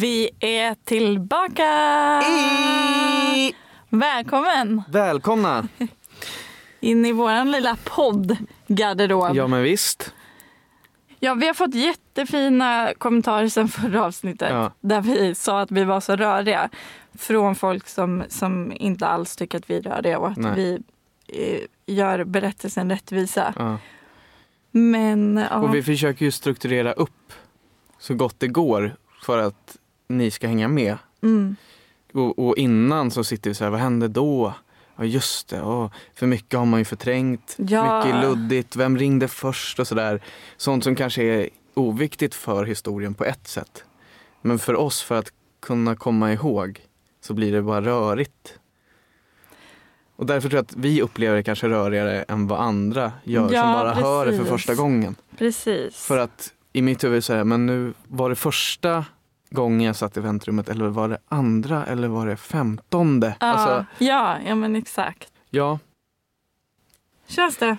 Vi 0.00 0.30
är 0.40 0.74
tillbaka! 0.74 2.22
I... 3.36 3.54
Välkommen 3.88 4.82
Välkomna! 4.88 5.68
in 6.80 7.06
i 7.06 7.12
våran 7.12 7.50
lilla 7.50 7.76
podd-garderob. 7.84 9.36
Ja 9.36 9.46
men 9.46 9.62
visst. 9.62 10.14
Ja, 11.20 11.34
vi 11.34 11.46
har 11.46 11.54
fått 11.54 11.74
jättefina 11.74 12.92
kommentarer 12.98 13.48
sen 13.48 13.68
förra 13.68 14.04
avsnittet 14.04 14.50
Ja. 14.50 14.72
där 14.80 15.00
vi 15.00 15.34
sa 15.34 15.60
att 15.60 15.70
vi 15.70 15.84
var 15.84 16.00
så 16.00 16.16
röriga. 16.16 16.70
Från 17.18 17.54
folk 17.54 17.88
som, 17.88 18.24
som 18.28 18.72
inte 18.76 19.06
alls 19.06 19.36
tycker 19.36 19.58
att 19.58 19.70
vi 19.70 19.76
är 19.76 19.82
röriga 19.82 20.18
och 20.18 20.28
att 20.28 20.36
Nej. 20.36 20.52
vi 20.56 20.78
eh, 21.28 21.94
gör 21.96 22.24
berättelsen 22.24 22.90
rättvisa. 22.90 23.54
Ja. 23.58 23.78
Men 24.70 25.46
ja, 25.50 25.56
Och 25.58 25.74
vi 25.74 25.82
försöker 25.82 26.24
ju 26.24 26.30
strukturera 26.30 26.92
upp 26.92 27.32
så 27.98 28.14
gott 28.14 28.40
det 28.40 28.48
går 28.48 28.96
för 29.22 29.38
att 29.38 29.76
ni 30.08 30.30
ska 30.30 30.46
hänga 30.48 30.68
med. 30.68 30.96
mm, 31.22 31.56
Och, 32.12 32.38
och 32.48 32.56
innan 32.56 33.10
så 33.10 33.24
sitter 33.24 33.50
vi 33.50 33.54
så 33.54 33.64
här, 33.64 33.70
vad 33.70 33.80
hände 33.80 34.08
då? 34.08 34.54
Ja 34.96 35.04
just 35.04 35.48
det, 35.48 35.62
åh, 35.62 35.90
för 36.14 36.26
mycket 36.26 36.58
har 36.58 36.66
man 36.66 36.80
ju 36.80 36.84
förträngt. 36.84 37.54
Ja. 37.58 38.04
Mycket 38.04 38.22
luddigt, 38.22 38.76
vem 38.76 38.98
ringde 38.98 39.28
först 39.28 39.78
och 39.80 39.86
sådär. 39.88 40.20
Sånt 40.56 40.84
som 40.84 40.94
kanske 40.94 41.22
är 41.22 41.48
oviktigt 41.74 42.34
för 42.34 42.64
historien 42.64 43.14
på 43.14 43.24
ett 43.24 43.48
sätt. 43.48 43.84
Men 44.42 44.58
för 44.58 44.74
oss, 44.76 45.02
för 45.02 45.14
att 45.18 45.32
kunna 45.60 45.96
komma 45.96 46.32
ihåg, 46.32 46.80
så 47.20 47.34
blir 47.34 47.52
det 47.52 47.62
bara 47.62 47.80
rörigt. 47.80 48.58
Och 50.16 50.26
därför 50.26 50.48
tror 50.48 50.56
jag 50.58 50.62
att 50.64 50.76
vi 50.76 51.02
upplever 51.02 51.36
det 51.36 51.42
kanske 51.42 51.68
rörigare 51.68 52.22
än 52.22 52.46
vad 52.46 52.60
andra 52.60 53.12
gör 53.24 53.52
Ja, 53.52 53.62
som 53.62 53.72
bara 53.72 53.94
hör 53.94 54.26
det 54.26 54.32
för 54.32 54.38
precis. 54.38 54.50
första 54.52 54.74
gången. 54.74 55.16
precis. 55.38 55.96
För 55.96 56.18
att 56.18 56.52
i 56.72 56.82
mitt 56.82 57.04
huvud 57.04 57.24
så 57.24 57.32
är 57.32 57.36
det, 57.38 57.44
men 57.44 57.66
nu 57.66 57.92
var 58.08 58.28
det 58.28 58.36
första 58.36 59.04
gången 59.50 59.80
jag 59.80 59.96
satt 59.96 60.16
i 60.16 60.20
väntrummet 60.20 60.68
eller 60.68 60.88
var 60.88 61.08
det 61.08 61.18
andra 61.28 61.86
eller 61.86 62.08
var 62.08 62.26
det 62.26 62.36
femtonde? 62.36 63.36
ja, 63.40 63.46
Alltså, 63.46 63.86
ja, 64.04 64.38
ja, 64.46 64.54
men 64.54 64.76
exakt. 64.76 65.32
ja, 65.50 65.78
Känns 67.26 67.56
det? 67.56 67.76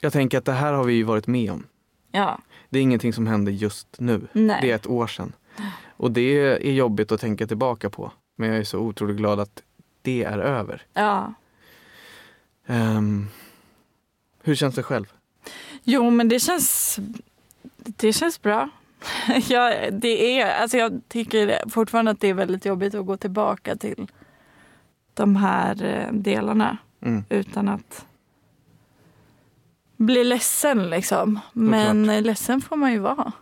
jag 0.00 0.12
tänker 0.12 0.38
att 0.38 0.44
det 0.44 0.52
här 0.52 0.72
har 0.72 0.84
vi 0.84 0.94
ju 0.94 1.02
varit 1.02 1.26
med 1.26 1.52
om. 1.52 1.66
Ja. 2.10 2.38
Det 2.70 2.78
är 2.78 2.82
ingenting 2.82 3.12
som 3.12 3.26
händer 3.26 3.52
just 3.52 3.86
nu. 3.98 4.26
Nej. 4.32 4.58
Det 4.62 4.70
är 4.70 4.74
ett 4.74 4.86
år 4.86 5.06
sedan. 5.06 5.32
Och 5.86 6.10
det 6.10 6.20
är 6.66 6.72
jobbigt 6.72 7.12
att 7.12 7.20
tänka 7.20 7.46
tillbaka 7.46 7.90
på. 7.90 8.12
Men 8.36 8.48
jag 8.48 8.58
är 8.58 8.64
så 8.64 8.78
otroligt 8.78 9.16
glad 9.16 9.40
att 9.40 9.62
det 10.02 10.24
är 10.24 10.38
över. 10.38 10.82
Ja. 10.94 11.34
Ehm, 12.66 13.28
hur 14.42 14.54
känns 14.54 14.74
det 14.74 14.82
själv? 14.82 15.12
Jo, 15.82 16.10
men 16.10 16.28
det 16.28 16.40
känns, 16.40 16.98
det 17.76 18.12
känns 18.12 18.42
bra. 18.42 18.68
Ja, 19.48 19.90
det 19.90 20.40
är, 20.40 20.60
alltså 20.62 20.76
jag 20.76 21.00
tycker 21.08 21.68
fortfarande 21.70 22.10
att 22.10 22.20
det 22.20 22.28
är 22.28 22.34
väldigt 22.34 22.64
jobbigt 22.64 22.94
att 22.94 23.06
gå 23.06 23.16
tillbaka 23.16 23.76
till 23.76 24.06
de 25.14 25.36
här 25.36 25.84
eh, 25.84 26.12
delarna 26.12 26.78
Mm. 27.00 27.24
utan 27.28 27.68
att 27.68 28.06
bli 29.96 30.24
ledsen. 30.24 30.90
Liksom. 30.90 31.40
Men 31.52 32.10
eh, 32.10 32.22
ledsen 32.22 32.60
får 32.60 32.76
man 32.76 32.92
ju 32.92 32.98
vara. 32.98 33.32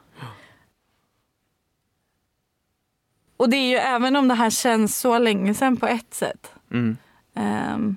Och 3.37 3.51
det 3.51 3.57
är 3.57 3.69
ju 3.71 3.77
även 3.77 4.17
om 4.17 4.29
det 4.29 4.35
här 4.35 4.51
känns 4.51 4.99
så 4.99 5.19
länge 5.19 5.55
sedan 5.55 5.77
på 5.77 5.87
ett 5.87 6.15
sätt 6.15 6.53
Mm. 6.71 6.97
Ehm, 7.35 7.97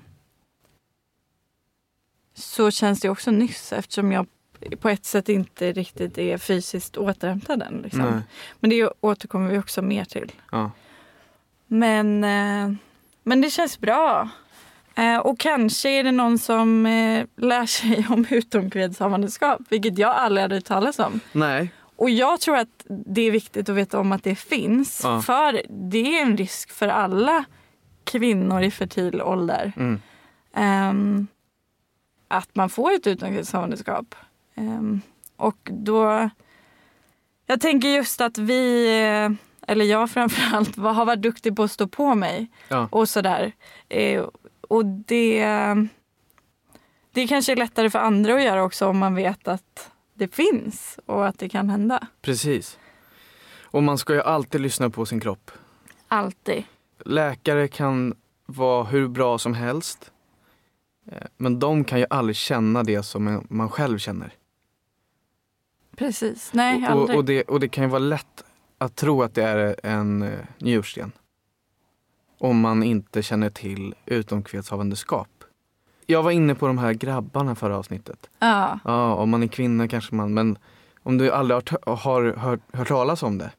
så 2.34 2.70
känns 2.70 3.00
det 3.00 3.08
också 3.08 3.30
nyss 3.30 3.72
eftersom 3.72 4.12
jag 4.12 4.26
på 4.80 4.88
ett 4.88 5.04
sätt 5.04 5.28
inte 5.28 5.72
riktigt 5.72 6.18
är 6.18 6.38
fysiskt 6.38 6.96
återhämtad 6.96 7.62
än. 7.62 7.80
Liksom. 7.82 8.22
Men 8.60 8.70
det 8.70 8.90
återkommer 9.00 9.50
vi 9.50 9.58
också 9.58 9.82
mer 9.82 10.04
till. 10.04 10.32
Ja. 10.52 10.70
Men, 11.66 12.24
eh, 12.24 12.76
men 13.22 13.40
det 13.40 13.50
känns 13.50 13.80
bra. 13.80 14.28
Eh, 14.94 15.18
och 15.18 15.38
kanske 15.38 15.88
är 15.90 16.04
det 16.04 16.12
någon 16.12 16.38
som 16.38 16.86
eh, 16.86 17.26
lär 17.36 17.66
sig 17.66 18.06
om 18.10 18.26
utomkvedshavandeskap, 18.30 19.60
vilket 19.68 19.98
jag 19.98 20.10
aldrig 20.10 20.42
hade 20.42 20.54
hört 20.54 20.64
talas 20.64 20.98
om. 20.98 21.20
Nej. 21.32 21.72
Och 21.96 22.10
jag 22.10 22.40
tror 22.40 22.56
att 22.56 22.84
det 22.88 23.20
är 23.22 23.30
viktigt 23.30 23.68
att 23.68 23.76
veta 23.76 23.98
om 23.98 24.12
att 24.12 24.24
det 24.24 24.34
finns. 24.34 25.00
Ja. 25.04 25.22
För 25.22 25.62
det 25.68 26.18
är 26.18 26.22
en 26.22 26.36
risk 26.36 26.70
för 26.70 26.88
alla 26.88 27.44
kvinnor 28.04 28.62
i 28.62 28.70
fertil 28.70 29.22
ålder. 29.22 29.72
Mm. 29.76 30.00
Ehm, 30.54 31.26
att 32.28 32.54
man 32.54 32.70
får 32.70 32.92
ett 32.92 33.06
utomkvedshavandeskap. 33.06 34.14
Ehm, 34.54 35.00
och 35.36 35.58
då... 35.70 36.30
Jag 37.46 37.60
tänker 37.60 37.88
just 37.88 38.20
att 38.20 38.38
vi, 38.38 38.88
eller 39.66 39.84
jag 39.84 40.10
framförallt, 40.10 40.76
har 40.96 41.04
varit 41.04 41.22
duktig 41.22 41.56
på 41.56 41.62
att 41.62 41.70
stå 41.70 41.88
på 41.88 42.14
mig. 42.14 42.50
Ja. 42.68 42.88
Och 42.92 43.08
sådär. 43.08 43.52
Eh, 43.88 44.24
och 44.68 44.84
det, 44.86 45.46
det 47.12 47.26
kanske 47.26 47.52
är 47.52 47.56
lättare 47.56 47.90
för 47.90 47.98
andra 47.98 48.34
att 48.34 48.42
göra 48.42 48.62
också 48.62 48.86
om 48.86 48.98
man 48.98 49.14
vet 49.14 49.48
att 49.48 49.90
det 50.14 50.34
finns 50.34 50.98
och 51.06 51.26
att 51.26 51.38
det 51.38 51.48
kan 51.48 51.70
hända. 51.70 52.06
Precis. 52.22 52.78
Och 53.62 53.82
man 53.82 53.98
ska 53.98 54.14
ju 54.14 54.22
alltid 54.22 54.60
lyssna 54.60 54.90
på 54.90 55.06
sin 55.06 55.20
kropp. 55.20 55.50
Alltid. 56.08 56.64
Läkare 57.04 57.68
kan 57.68 58.14
vara 58.46 58.84
hur 58.84 59.08
bra 59.08 59.38
som 59.38 59.54
helst. 59.54 60.10
Eh, 61.12 61.26
Men 61.36 61.58
de 61.58 61.84
kan 61.84 61.98
ju 61.98 62.06
aldrig 62.10 62.36
känna 62.36 62.82
det 62.82 63.02
som 63.02 63.46
man 63.48 63.68
själv 63.68 63.98
känner. 63.98 64.32
Precis. 66.00 66.50
Nej, 66.52 66.82
och, 66.82 66.90
aldrig. 66.90 67.18
och, 67.18 67.24
det, 67.24 67.42
och 67.42 67.60
det 67.60 67.68
kan 67.68 67.84
ju 67.84 67.90
vara 67.90 67.98
lätt 67.98 68.44
att 68.78 68.96
tro 68.96 69.22
att 69.22 69.34
det 69.34 69.42
är 69.42 69.76
en 69.82 70.22
uh, 70.22 70.38
njursten. 70.58 71.12
Om 72.38 72.60
man 72.60 72.82
inte 72.82 73.22
känner 73.22 73.50
till 73.50 73.94
utomkvedshavandeskap. 74.06 75.28
Jag 76.06 76.22
var 76.22 76.30
inne 76.30 76.54
på 76.54 76.66
de 76.66 76.78
här 76.78 76.92
grabbarna 76.92 77.54
förra 77.54 77.76
avsnittet. 77.78 78.30
ja. 78.38 78.78
Ja, 78.84 79.14
om 79.14 79.30
man 79.30 79.42
är 79.42 79.46
kvinna 79.46 79.88
kanske 79.88 80.14
man, 80.14 80.34
men 80.34 80.58
om 81.02 81.18
du 81.18 81.30
aldrig 81.30 81.56
har, 81.56 81.96
har 81.96 82.32
hört, 82.36 82.60
hört 82.72 82.88
talas 82.88 83.22
om 83.22 83.38
det 83.38 83.50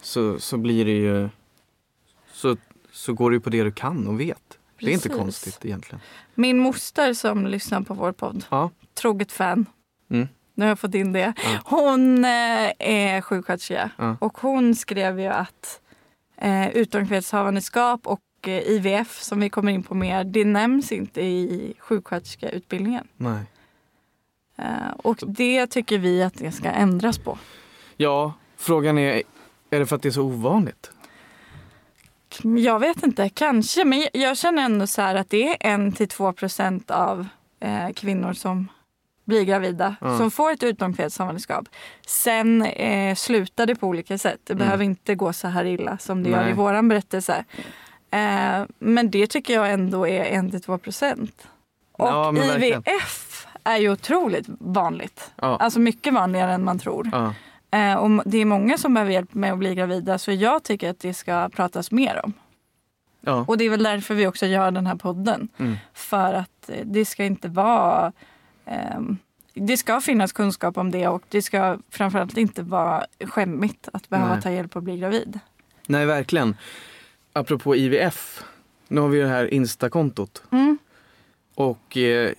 så, 0.00 0.38
så 0.38 0.56
blir 0.56 0.84
det 0.84 0.90
ju, 0.96 1.28
så, 2.32 2.56
så 2.92 3.12
går 3.12 3.32
ju 3.32 3.40
på 3.40 3.50
det 3.50 3.62
du 3.62 3.72
kan 3.72 4.06
och 4.06 4.20
vet. 4.20 4.58
Det 4.80 4.86
är 4.86 4.90
inte 4.90 5.08
Precis. 5.08 5.22
konstigt 5.22 5.64
egentligen. 5.64 6.00
Min 6.34 6.58
moster 6.58 7.14
som 7.14 7.46
lyssnar 7.46 7.80
på 7.80 7.94
vår 7.94 8.12
podd, 8.12 8.44
Ja. 8.50 8.70
troget 8.94 9.32
fan. 9.32 9.66
Mm. 10.10 10.28
Nu 10.58 10.64
har 10.64 10.68
jag 10.68 10.78
fått 10.78 10.94
in 10.94 11.12
det. 11.12 11.32
Ja. 11.44 11.58
Hon 11.64 12.24
eh, 12.24 12.70
är 12.78 13.20
sjuksköterska 13.20 13.90
Ja. 13.96 14.16
och 14.20 14.38
hon 14.38 14.74
skrev 14.74 15.20
ju 15.20 15.26
att 15.26 15.80
eh, 16.36 16.68
utomkvedshavandeskap 16.68 18.06
och 18.06 18.20
eh, 18.46 18.52
IVF 18.58 19.22
som 19.22 19.40
vi 19.40 19.50
kommer 19.50 19.72
in 19.72 19.82
på 19.82 19.94
mer, 19.94 20.24
det 20.24 20.44
nämns 20.44 20.92
inte 20.92 21.20
i 21.20 21.74
sjuksköterskeutbildningen. 21.78 23.08
Nej. 23.16 23.42
Eh, 24.56 24.90
och 24.96 25.16
det 25.26 25.66
tycker 25.66 25.98
vi 25.98 26.22
att 26.22 26.34
det 26.34 26.52
ska 26.52 26.68
ändras 26.70 27.18
på. 27.18 27.38
Ja, 27.96 28.32
frågan 28.56 28.98
är, 28.98 29.22
är 29.70 29.78
det 29.78 29.86
för 29.86 29.96
att 29.96 30.02
det 30.02 30.08
är 30.08 30.10
så 30.10 30.22
ovanligt? 30.22 30.90
Jag 32.42 32.78
vet 32.78 33.02
inte, 33.02 33.28
kanske. 33.28 33.84
Men 33.84 34.06
jag- 34.12 34.36
känner 34.38 34.62
ändå 34.64 34.86
så 34.86 35.02
här 35.02 35.14
att 35.14 35.30
det 35.30 35.48
är 35.66 35.72
en 35.72 35.92
till 35.92 36.08
två 36.08 36.32
procent 36.32 36.90
av 36.90 37.26
eh, 37.60 37.88
kvinnor 37.94 38.32
som 38.32 38.68
blir 39.28 39.44
gravida 39.44 39.96
Ja. 40.00 40.18
som 40.18 40.30
får 40.30 40.50
ett 40.52 40.62
utomkvedshavandeskap. 40.62 41.68
Sen 42.06 42.62
eh, 42.62 43.14
slutar 43.14 43.66
det 43.66 43.74
på 43.74 43.86
olika 43.86 44.18
sätt. 44.18 44.40
Det 44.44 44.52
Mm. 44.52 44.64
behöver 44.66 44.84
inte 44.84 45.14
gå 45.14 45.32
så 45.32 45.48
här 45.48 45.64
illa 45.64 45.98
som 45.98 46.22
det 46.22 46.30
gör 46.30 46.42
Nej. 46.42 46.50
i 46.50 46.54
våran 46.54 46.88
berättelse. 46.88 47.44
Eh, 48.10 48.62
men 48.78 49.10
det 49.10 49.26
tycker 49.26 49.54
jag 49.54 49.72
ändå 49.72 50.06
är 50.08 50.24
en 50.24 50.50
till 50.50 50.62
två 50.62 50.78
procent. 50.78 51.48
Och 51.92 52.08
Ja. 52.08 52.34
IVF 52.56 53.46
är 53.64 53.76
ju 53.76 53.90
otroligt 53.92 54.46
vanligt. 54.60 55.30
Ja. 55.36 55.56
Alltså 55.56 55.80
mycket 55.80 56.14
vanligare 56.14 56.52
än 56.52 56.64
man 56.64 56.78
tror. 56.78 57.08
ja. 57.12 57.34
Eh, 57.70 57.94
och 57.94 58.22
det 58.24 58.38
är 58.38 58.44
många 58.44 58.78
som 58.78 58.94
behöver 58.94 59.12
hjälp 59.12 59.34
med 59.34 59.52
att 59.52 59.58
bli 59.58 59.74
gravida 59.74 60.18
så 60.18 60.32
jag 60.32 60.62
tycker 60.62 60.90
att 60.90 61.00
det 61.00 61.14
ska 61.14 61.48
pratas 61.48 61.90
mer 61.90 62.20
om. 62.24 62.32
ja. 63.20 63.44
Och 63.48 63.58
det 63.58 63.64
är 63.64 63.70
väl 63.70 63.82
därför 63.82 64.14
vi 64.14 64.26
också 64.26 64.46
gör 64.46 64.70
den 64.70 64.86
här 64.86 64.94
podden. 64.94 65.48
Mm. 65.58 65.76
För 65.94 66.34
att 66.34 66.68
eh, 66.68 66.76
det 66.84 67.04
ska 67.04 67.24
inte 67.24 67.48
vara... 67.48 68.12
ehm, 68.68 69.16
det 69.54 69.76
ska 69.76 70.00
finnas 70.00 70.32
kunskap 70.32 70.76
om 70.76 70.90
det 70.90 71.08
och 71.08 71.22
det 71.28 71.42
ska 71.42 71.78
framförallt 71.90 72.36
inte 72.36 72.62
vara 72.62 73.06
skämmigt 73.20 73.88
att 73.92 74.08
behöva 74.08 74.32
Nej. 74.32 74.42
ta 74.42 74.50
hjälp 74.50 74.76
och 74.76 74.82
bli 74.82 74.98
gravid. 74.98 75.38
Nej, 75.86 76.06
verkligen. 76.06 76.56
Apropå 77.32 77.76
IVF. 77.76 78.44
Nu 78.88 79.00
har 79.00 79.08
vi 79.08 79.20
det 79.20 79.28
här 79.28 79.54
Insta-kontot. 79.54 80.42
Mm. 80.50 80.78
Och 81.54 81.96
eh, 81.96 82.32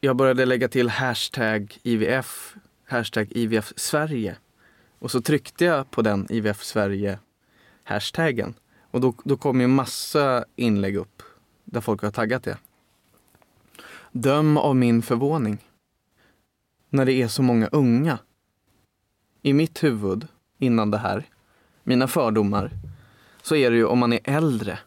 jag 0.00 0.16
började 0.16 0.46
lägga 0.46 0.68
till 0.68 0.88
hashtag 0.88 1.78
IVF, 1.82 2.54
hashtag 2.88 3.26
IVF 3.30 3.72
Sverige. 3.76 4.36
Och 4.98 5.10
så 5.10 5.20
tryckte 5.20 5.64
jag 5.64 5.90
på 5.90 6.02
den 6.02 6.26
IVF 6.30 6.62
Sverige 6.62 7.18
hashtaggen. 7.84 8.54
Och 8.90 9.00
då, 9.00 9.14
då 9.24 9.36
kom 9.36 9.60
ju 9.60 9.66
massa 9.66 10.44
inlägg 10.56 10.96
upp 10.96 11.22
där 11.64 11.80
folk 11.80 12.02
har 12.02 12.10
taggat 12.10 12.42
det. 12.42 12.56
Döm 14.12 14.56
av 14.56 14.76
min 14.76 15.02
förvåning. 15.02 15.58
När 16.88 17.04
det 17.06 17.12
är 17.12 17.28
så 17.28 17.42
många 17.42 17.66
unga. 17.66 18.18
I 19.42 19.52
mitt 19.52 19.84
huvud 19.84 20.26
innan 20.58 20.90
det 20.90 20.98
här, 20.98 21.24
mina 21.82 22.08
fördomar, 22.08 22.70
så 23.42 23.56
är 23.56 23.70
det 23.70 23.76
ju 23.76 23.84
om 23.84 23.98
man 23.98 24.12
är 24.12 24.20
äldre, 24.24 24.78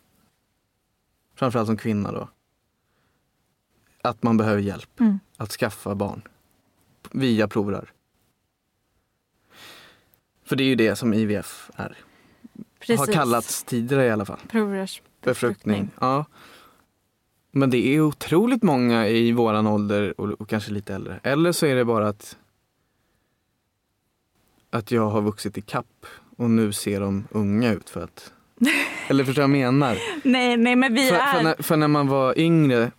framförallt 1.36 1.68
som 1.68 1.78
kvinna 1.78 2.12
då, 2.12 2.30
att 4.02 4.24
man 4.24 4.38
behöver 4.38 4.62
hjälp 4.62 5.00
Mm. 5.00 5.20
att 5.38 5.52
skaffa 5.52 5.96
barn 5.96 6.22
via 7.12 7.48
provrör. 7.48 7.92
För 10.44 10.56
det 10.56 10.64
är 10.64 10.68
ju 10.68 10.76
det 10.76 10.96
som 10.96 11.14
IVF 11.14 11.72
är. 11.76 11.98
Precis. 12.80 13.00
Har 13.00 13.08
kallats 13.08 13.64
tidigare 13.64 14.06
i 14.06 14.10
alla 14.12 14.26
fall. 14.26 14.40
Provrörsbefruktning. 14.48 15.22
Befruktning. 15.22 15.90
Ja. 16.00 16.26
Men 17.56 17.70
det 17.70 17.96
är 17.96 18.02
otroligt 18.02 18.64
många 18.64 19.08
i 19.08 19.32
våran 19.32 19.68
ålder 19.68 20.22
och, 20.22 20.30
och 20.42 20.50
kanske 20.50 20.72
lite 20.72 20.96
äldre. 20.96 21.20
Eller 21.24 21.52
så 21.52 21.66
är 21.66 21.76
det 21.76 21.86
bara 21.86 22.08
att 22.08 22.38
att 24.70 24.92
jag 24.92 25.10
har 25.10 25.22
vuxit 25.22 25.58
i 25.58 25.62
kapp 25.62 26.06
och 26.38 26.50
nu 26.50 26.72
ser 26.72 27.00
de 27.00 27.28
unga 27.32 27.74
ut 27.74 27.90
för 27.90 28.04
att 28.04 28.32
eller 29.08 29.24
förstår 29.24 29.42
du 29.44 29.48
vad 29.48 29.58
jag 29.60 29.74
menar? 29.74 29.98
Nej, 30.24 30.58
nej, 30.58 30.76
men 30.76 30.94
vi 30.94 31.08
För, 31.08 31.16
är... 31.16 31.34
för, 31.34 31.44
när, 31.44 31.64
för 31.64 31.78
när 31.78 31.88
man 31.88 32.08
var 32.08 32.40
yngre, 32.40 32.92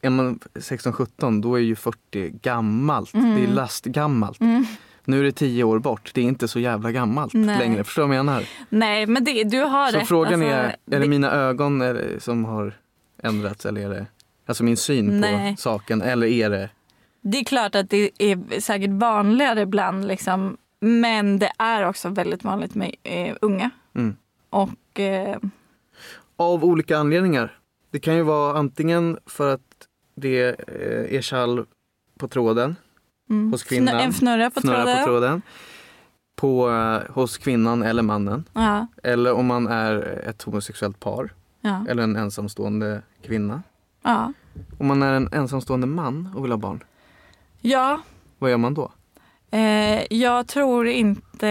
är 0.00 0.10
man 0.10 0.38
16-17, 0.54 1.42
då 1.42 1.54
är 1.54 1.60
ju 1.60 1.76
40 1.76 2.30
gammalt. 2.42 3.14
Mm. 3.14 3.34
Det 3.36 3.42
är 3.42 3.48
lastgammalt. 3.48 4.40
Mm. 4.40 4.66
Nu 5.04 5.20
är 5.20 5.24
det 5.24 5.32
10 5.32 5.64
år 5.64 5.78
bort. 5.78 6.10
Det 6.14 6.20
är 6.20 6.24
inte 6.24 6.48
så 6.48 6.60
jävla 6.60 6.92
gammalt 6.92 7.34
Nej. 7.34 7.58
längre. 7.58 7.84
Förstår 7.84 8.02
du 8.02 8.08
vad 8.08 8.16
jag 8.16 8.26
menar? 8.26 8.44
Nej, 8.68 9.06
men 9.06 9.24
det, 9.24 9.44
du 9.44 9.60
har 9.60 9.90
Så 9.90 9.98
rätt. 9.98 10.08
frågan 10.08 10.42
Alltså, 10.42 10.56
är, 10.56 10.76
är 10.90 11.00
det 11.00 11.08
mina 11.08 11.32
ögon 11.32 11.82
som 12.18 12.44
har 12.44 12.74
ändrats 13.22 13.66
eller 13.66 13.80
är 13.80 13.88
det 13.88 14.06
alltså 14.46 14.64
min 14.64 14.76
syn 14.76 15.20
Nej. 15.20 15.54
på 15.56 15.60
saken 15.60 16.02
eller 16.02 16.26
är 16.26 16.50
det 16.50 16.70
Det 17.20 17.38
är 17.38 17.44
klart 17.44 17.74
att 17.74 17.90
det 17.90 18.10
är 18.18 18.60
säkert 18.60 18.90
vanligare 18.90 19.60
ibland, 19.60 20.08
liksom, 20.08 20.56
men 20.80 21.38
det 21.38 21.52
är 21.58 21.88
också 21.88 22.08
väldigt 22.08 22.44
vanligt 22.44 22.74
med 22.74 22.94
eh, 23.02 23.36
unga. 23.40 23.70
Mm. 23.94 24.16
Och 24.50 25.00
eh, 25.00 25.36
av 26.36 26.64
olika 26.64 26.98
anledningar? 26.98 27.58
Det 27.90 27.98
kan 27.98 28.14
ju 28.16 28.22
vara 28.22 28.58
antingen 28.58 29.18
för 29.26 29.54
att 29.54 29.88
det 30.14 30.42
eh, 30.48 31.16
är 31.16 31.22
kall 31.30 31.66
på 32.18 32.28
tråden, 32.28 32.76
mm, 33.30 33.52
Hos 33.52 33.62
kvinnan. 33.62 33.94
en 33.94 34.12
fnurra 34.12 34.50
på 34.50 34.60
snurrar 34.60 34.84
tråden. 34.84 34.98
på 34.98 35.04
tråden 35.04 35.42
på, 36.36 36.70
eh, 36.70 37.14
hos 37.14 37.38
kvinnan 37.38 37.82
eller 37.82 38.02
mannen. 38.02 38.44
Ja, 38.52 38.86
Eller 39.02 39.32
om 39.32 39.46
man 39.46 39.66
är 39.66 40.22
ett 40.28 40.42
homosexuellt 40.42 41.00
par 41.00 41.30
ja, 41.62 41.84
eller 41.88 42.02
en 42.02 42.16
ensamstående 42.16 43.02
kvinna. 43.22 43.62
ja. 44.02 44.32
Om 44.78 44.86
man 44.86 45.02
är 45.02 45.12
en 45.12 45.28
ensamstående 45.32 45.86
man 45.86 46.32
och 46.36 46.44
vill 46.44 46.50
ha 46.52 46.58
barn, 46.58 46.84
ja 47.60 48.00
vad 48.38 48.50
gör 48.50 48.56
man 48.58 48.74
då? 48.74 48.92
eh, 49.50 50.12
jag 50.12 50.46
tror 50.48 50.86
inte 50.86 51.46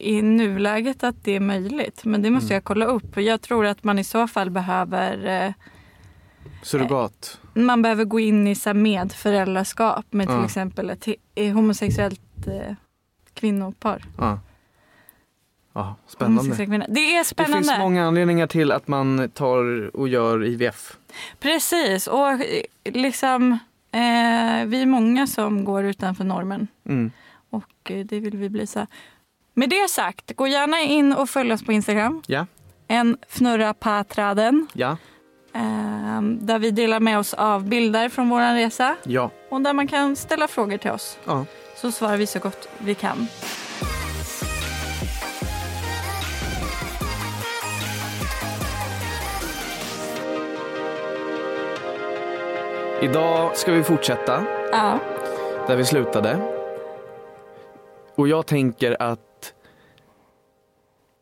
i 0.00 0.22
nuläget 0.22 1.04
att 1.04 1.24
det 1.24 1.32
är 1.32 1.40
möjligt, 1.40 2.04
men 2.04 2.22
det 2.22 2.30
måste 2.30 2.46
Mm. 2.46 2.54
jag 2.54 2.64
kolla 2.64 2.84
upp. 2.86 3.16
Jag 3.16 3.40
tror 3.42 3.66
att 3.66 3.84
man 3.84 3.98
i 3.98 4.04
så 4.04 4.28
fall 4.28 4.50
behöver 4.50 5.44
eh, 5.46 5.52
Surrogat? 6.62 7.40
man 7.54 7.82
behöver 7.82 8.04
gå 8.04 8.20
in 8.20 8.46
i 8.46 8.54
så 8.54 8.68
här 8.68 8.74
medföräldraskap 8.74 10.04
med 10.10 10.26
till 10.26 10.36
Ja. 10.36 10.44
exempel 10.44 10.90
ett 10.90 11.06
he- 11.06 11.16
eh, 11.34 11.54
homosexuellt 11.54 12.46
eh, 12.46 12.74
kvinnopar. 13.34 14.04
Ja. 14.18 14.40
Ja. 15.76 15.94
Spännande. 16.06 16.56
Kvinnor. 16.56 16.84
Det 16.88 17.00
är 17.00 17.18
Det 17.18 17.24
spännande. 17.24 17.56
finns 17.68 17.78
många 17.78 18.06
anledningar 18.06 18.46
till 18.46 18.72
att 18.72 18.88
man 18.88 19.30
tar 19.34 19.90
och 19.96 20.08
gör 20.08 20.44
IVF. 20.44 20.96
Precis. 21.40 22.06
Och 22.06 22.28
eh, 22.28 22.40
liksom, 22.84 23.52
eh, 23.92 24.64
vi 24.66 24.82
är 24.82 24.86
många 24.86 25.26
som 25.26 25.64
går 25.64 25.84
utanför 25.84 26.24
normen. 26.24 26.68
Mm. 26.88 27.10
Och 27.50 27.90
eh, 27.90 28.04
det 28.06 28.20
vill 28.20 28.36
vi 28.36 28.48
bli 28.48 28.66
så. 28.66 28.86
Med 29.54 29.70
det 29.70 29.90
sagt, 29.90 30.36
gå 30.36 30.46
gärna 30.46 30.80
in 30.80 31.12
och 31.12 31.30
följ 31.30 31.52
oss 31.52 31.64
på 31.64 31.72
Instagram. 31.72 32.22
Ja. 32.26 32.46
En 32.88 33.16
fnurra 33.28 33.74
på 33.74 34.04
träden. 34.08 34.66
Ja. 34.72 34.96
Eh, 35.54 36.20
där 36.22 36.58
vi 36.58 36.70
delar 36.70 37.00
med 37.00 37.18
oss 37.18 37.34
av 37.34 37.64
bilder 37.68 38.08
från 38.08 38.28
vår 38.28 38.54
resa. 38.54 38.96
Ja. 39.04 39.30
Och 39.50 39.60
där 39.60 39.72
man 39.72 39.86
kan 39.88 40.16
ställa 40.16 40.48
frågor 40.48 40.76
till 40.78 40.90
oss. 40.90 41.18
ja. 41.24 41.44
Så 41.76 41.92
svarar 41.92 42.16
vi 42.16 42.26
så 42.26 42.38
gott 42.38 42.68
vi 42.78 42.94
kan. 42.94 43.26
Idag 53.02 53.56
ska 53.56 53.72
vi 53.72 53.82
fortsätta 53.82 54.44
Ja. 54.72 54.98
där 55.66 55.76
vi 55.76 55.84
slutade. 55.84 56.52
Och 58.14 58.28
jag 58.28 58.46
tänker 58.46 59.02
att 59.02 59.52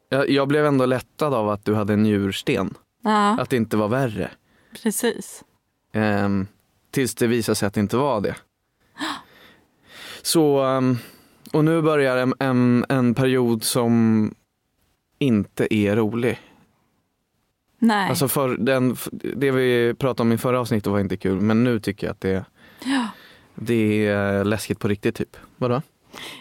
jag, 0.08 0.30
jag 0.30 0.48
blev 0.48 0.66
ändå 0.66 0.86
lättad 0.86 1.34
av 1.34 1.48
att 1.48 1.64
du 1.64 1.74
hade 1.74 1.92
en 1.92 2.02
njursten. 2.02 2.74
Ja, 3.02 3.36
Att 3.40 3.50
det 3.50 3.56
inte 3.56 3.76
var 3.76 3.88
värre. 3.88 4.30
precis. 4.82 5.44
Ehm, 5.92 6.46
tills 6.90 7.14
det 7.14 7.26
visade 7.26 7.56
sig 7.56 7.66
att 7.66 7.74
det 7.74 7.80
inte 7.80 7.96
var 7.96 8.20
det. 8.20 8.36
Så, 10.22 10.62
ehm, 10.62 10.96
och 11.52 11.64
nu 11.64 11.82
börjar 11.82 12.16
en, 12.16 12.34
en, 12.38 12.84
en 12.88 13.14
period 13.14 13.64
som 13.64 14.34
inte 15.18 15.74
är 15.74 15.96
rolig. 15.96 16.40
Nej. 17.86 18.08
Alltså 18.10 18.28
för 18.28 18.48
den, 18.56 18.96
det 19.12 19.50
vi 19.50 19.94
pratade 19.98 20.22
om 20.22 20.32
i 20.32 20.38
förra 20.38 20.60
avsnittet 20.60 20.86
var 20.92 21.00
inte 21.00 21.16
kul, 21.16 21.40
men 21.40 21.64
nu 21.64 21.80
tycker 21.80 22.06
jag 22.06 22.12
att 22.14 22.20
det, 22.20 22.44
ja. 22.84 23.08
det 23.54 24.06
är 24.06 24.44
läskigt 24.44 24.78
på 24.80 24.88
riktigt. 24.88 25.14
typ. 25.16 25.36
Vadå? 25.56 25.82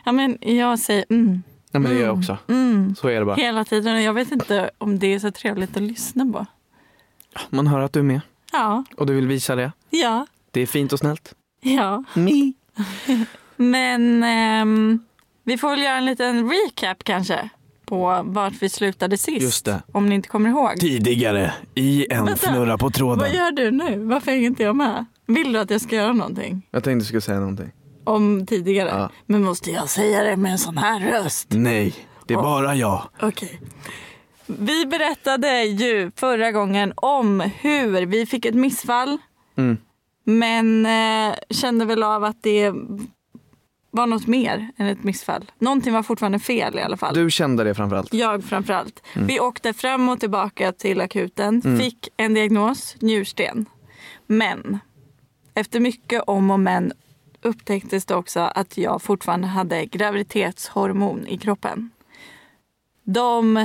ja, 0.06 0.12
men 0.12 0.38
jag 0.42 0.80
säger 0.80 1.06
mm. 1.10 1.44
Ja 1.72 1.80
men 1.80 1.92
det 1.92 1.98
gör 2.00 2.06
jag 2.06 2.10
Mm. 2.14 2.20
också. 2.20 2.38
Mm. 2.48 2.96
Så 2.96 3.08
är 3.08 3.20
det 3.20 3.26
bara. 3.26 3.36
Hela 3.36 3.66
tiden. 3.66 3.96
Och 3.96 4.02
jag 4.02 4.14
vet 4.14 4.32
inte 4.32 4.72
om 4.78 5.00
det 5.00 5.14
är 5.14 5.20
så 5.20 5.32
trevligt 5.32 5.78
att 5.78 5.84
lyssna 5.84 6.26
på. 6.34 6.46
Man 7.50 7.68
hör 7.68 7.80
att 7.80 7.94
du 7.94 8.00
är 8.00 8.04
med 8.04 8.22
Ja, 8.52 8.84
och 8.98 9.06
du 9.06 9.14
vill 9.14 9.28
visa 9.28 9.56
det. 9.56 9.72
ja, 9.90 10.28
Det 10.52 10.62
är 10.62 10.66
fint 10.66 10.94
och 10.94 11.00
snällt. 11.00 11.36
ja. 11.62 12.04
Me. 12.14 12.54
Men 13.56 14.24
ehm, 14.24 15.00
vi 15.44 15.58
får 15.58 15.70
väl 15.70 15.82
göra 15.82 15.98
en 15.98 16.06
liten 16.06 16.50
recap 16.52 17.04
kanske 17.04 17.50
på 17.86 18.22
vart 18.26 18.54
vi 18.60 18.70
slutade 18.70 19.18
sist. 19.18 19.42
Just 19.42 19.66
det. 19.66 19.84
Om 19.92 20.06
ni 20.10 20.16
inte 20.16 20.30
kommer 20.30 20.50
ihåg. 20.50 20.80
Tidigare 20.80 21.54
i 21.76 22.08
en 22.14 22.26
Vänta. 22.26 22.48
fnurra 22.48 22.78
på 22.78 22.86
Vad 22.86 22.94
tråden. 22.94 23.34
gör 23.34 23.52
du 23.52 23.72
nu? 23.72 24.06
Varför 24.06 24.32
är 24.32 24.36
inte 24.36 24.64
jag 24.64 24.76
med? 24.76 25.06
Vill 25.28 25.54
du 25.54 25.60
att 25.60 25.70
jag 25.70 25.82
ska 25.82 25.96
göra 25.96 26.14
någonting 26.14 26.62
Jag 26.72 26.84
tänkte 26.84 27.02
du 27.02 27.06
skulle 27.06 27.22
säga 27.22 27.40
någonting. 27.40 27.72
om 28.04 28.46
tidigare? 28.46 28.90
Ja. 28.90 29.10
Men 29.26 29.44
måste 29.44 29.72
jag 29.72 29.90
säga 29.90 30.24
det 30.24 30.38
med 30.38 30.52
en 30.52 30.58
sån 30.60 30.78
här 30.78 31.00
röst? 31.00 31.48
Nej, 31.50 31.96
det 32.28 32.34
är 32.34 32.38
Ja. 32.38 32.42
bara 32.44 32.76
jag. 32.76 33.04
Okej. 33.22 33.60
Vi 34.46 34.86
berättade 34.86 35.64
ju 35.64 36.12
förra 36.16 36.52
gången 36.52 36.94
om 36.96 37.40
hur 37.40 38.06
vi 38.06 38.26
fick 38.26 38.46
ett 38.46 38.56
missfall 38.56 39.18
Mm. 39.58 39.78
men 40.24 40.86
eh, 40.86 41.36
kände 41.50 41.86
väl 41.86 42.04
av 42.04 42.24
att 42.24 42.44
det 42.44 42.74
var 43.94 44.08
något 44.08 44.28
mer 44.28 44.72
än 44.78 44.88
ett 44.88 45.04
missfall. 45.04 45.52
Någonting 45.60 45.94
var 45.94 46.04
fortfarande 46.04 46.40
fel 46.40 46.80
i 46.80 46.82
alla 46.82 46.98
fall. 46.98 47.16
Du 47.16 47.32
kände 47.32 47.64
det 47.64 47.76
framförallt. 47.76 48.14
Jag 48.14 48.44
framförallt. 48.44 49.04
Mm. 49.14 49.28
Vi 49.28 49.40
åkte 49.40 49.74
fram 49.74 50.10
och 50.10 50.20
tillbaka 50.20 50.72
till 50.72 51.02
akuten, 51.02 51.80
fick 51.80 52.10
en 52.18 52.34
diagnos, 52.34 52.96
njursten. 53.00 53.66
Men 54.28 54.80
efter 55.54 55.80
mycket 55.80 56.22
om 56.28 56.52
och 56.52 56.60
men 56.60 56.94
upptäcktes 57.42 58.06
det 58.06 58.16
också 58.16 58.40
att 58.40 58.78
jag 58.78 59.02
fortfarande 59.02 59.48
hade 59.48 59.86
graviditetshormon 59.86 61.28
i 61.28 61.38
kroppen. 61.38 61.90
De 63.04 63.58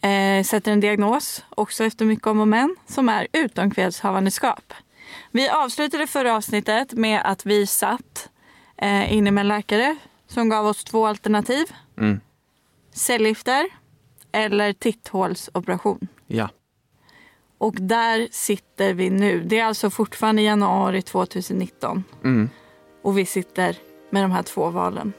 eh, 0.00 0.44
sätter 0.44 0.72
en 0.72 0.80
diagnos, 0.80 1.44
också 1.50 1.84
efter 1.84 2.04
mycket 2.04 2.26
om 2.26 2.40
och 2.40 2.48
men, 2.48 2.76
som 2.86 3.08
är 3.08 3.26
utomkvedshavandeskap. 3.32 4.72
Vi 5.30 5.48
avslutade 5.48 6.06
förra 6.06 6.36
avsnittet 6.36 6.92
med 6.92 7.20
att 7.24 7.46
vi 7.46 7.66
satt 7.66 8.30
eh, 8.76 9.12
inne 9.12 9.30
med 9.30 9.40
en 9.42 9.48
läkare 9.48 9.96
som 10.26 10.48
gav 10.48 10.66
oss 10.66 10.84
två 10.84 11.06
alternativ 11.06 11.64
Mm. 11.98 12.20
cellgifter 12.92 13.66
eller 14.32 14.72
titthålsoperation. 14.72 16.08
Ja. 16.26 16.48
Och 17.58 17.74
där 17.74 18.28
sitter 18.30 18.94
vi 18.94 19.10
nu. 19.10 19.40
Det 19.44 19.58
är 19.58 19.64
alltså 19.64 19.90
fortfarande 19.90 20.42
januari 20.42 21.02
2019 21.02 22.04
Mm. 22.24 22.50
och 23.02 23.18
vi 23.18 23.26
sitter 23.26 23.76
med 24.10 24.24
de 24.24 24.30
här 24.32 24.42
två 24.42 24.70
valen. 24.70 25.12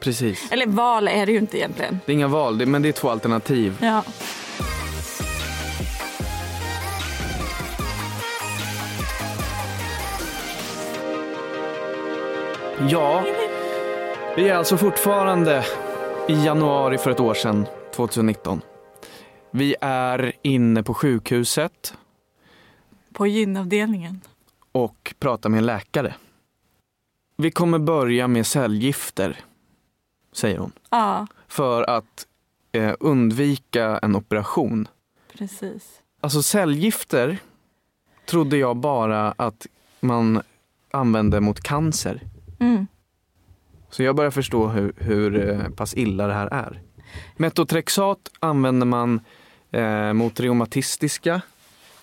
Precis. 0.00 0.52
Eller 0.52 0.66
val 0.66 1.08
är 1.08 1.26
det 1.26 1.32
ju 1.32 1.38
inte 1.38 1.58
egentligen. 1.58 1.98
Det 2.06 2.12
är 2.12 2.14
inga 2.14 2.28
val, 2.28 2.66
men 2.66 2.82
det 2.82 2.88
är 2.88 2.92
två 2.92 3.10
alternativ. 3.10 3.78
Ja. 3.80 4.04
Ja, 12.90 13.24
vi 14.36 14.48
är 14.48 14.54
alltså 14.54 14.76
fortfarande 14.76 15.64
i 16.28 16.44
januari 16.44 16.98
för 16.98 17.10
ett 17.10 17.20
år 17.20 17.34
sedan, 17.34 17.66
2019. 17.94 18.60
Vi 19.50 19.74
är 19.80 20.32
inne 20.42 20.82
på 20.82 20.94
sjukhuset 20.94 21.94
På 23.12 23.26
gynavdelningen. 23.26 24.20
och 24.72 25.14
pratar 25.18 25.50
med 25.50 25.58
en 25.58 25.66
läkare. 25.66 26.14
Vi 27.36 27.50
kommer 27.50 27.78
börja 27.78 28.28
med 28.28 28.46
cellgifter, 28.46 29.40
säger 30.32 30.58
hon. 30.58 30.72
Ja. 30.90 31.26
För 31.48 31.82
att 31.90 32.26
eh, 32.72 32.94
undvika 33.00 33.98
en 34.02 34.16
operation. 34.16 34.88
Precis. 35.38 36.00
Alltså 36.20 36.42
cellgifter 36.42 37.38
trodde 38.26 38.56
jag 38.56 38.76
bara 38.76 39.34
att 39.36 39.66
man 40.00 40.42
använde 40.90 41.40
mot 41.40 41.60
cancer. 41.60 42.20
Mm. 42.62 42.86
Så 43.90 44.02
jag 44.02 44.16
börjar 44.16 44.30
förstå 44.30 44.66
hur, 44.68 44.92
hur 44.96 45.48
eh, 45.50 45.68
pass 45.68 45.94
illa 45.94 46.26
det 46.26 46.32
här 46.34 46.46
är. 46.46 46.82
Metotrexat 47.36 48.30
använder 48.40 48.86
man 48.86 49.20
eh, 49.70 50.12
mot 50.12 50.40
reumatistiska 50.40 51.40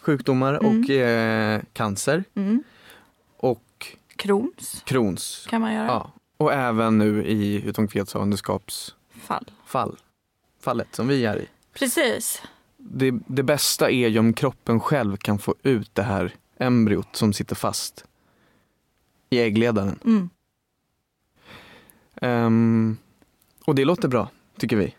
sjukdomar 0.02 0.54
Mm. 0.54 0.66
och 0.84 0.90
eh, 0.90 1.62
cancer 1.74 2.24
Mm. 2.36 2.64
och 3.38 3.88
Crohns 4.16 4.82
Crohns. 4.86 5.48
kan 5.50 5.62
man 5.62 5.74
göra. 5.74 5.86
Ja. 5.88 6.12
Och 6.38 6.54
även 6.54 6.98
nu 6.98 7.26
i 7.26 7.62
utomkvedshavandeskapsfall, 7.66 9.46
Fall. 9.66 9.98
fallet 10.62 10.88
som 10.96 11.08
vi 11.08 11.26
är 11.26 11.38
i. 11.38 11.48
Precis. 11.74 12.42
Det, 12.78 13.14
det 13.28 13.44
bästa 13.44 13.92
är 13.92 14.08
ju 14.08 14.20
om 14.20 14.34
kroppen 14.34 14.80
själv 14.80 15.18
kan 15.18 15.40
få 15.40 15.56
ut 15.64 15.96
det 15.96 16.04
här 16.04 16.34
embryot 16.60 17.16
som 17.16 17.34
sitter 17.34 17.56
fast 17.56 18.06
i 19.30 19.40
äggledaren. 19.40 20.00
Mm. 20.06 20.30
Ehm, 22.22 22.98
och 23.66 23.76
det 23.76 23.86
låter 23.86 24.08
bra, 24.08 24.30
tycker 24.58 24.76
vi. 24.76 24.96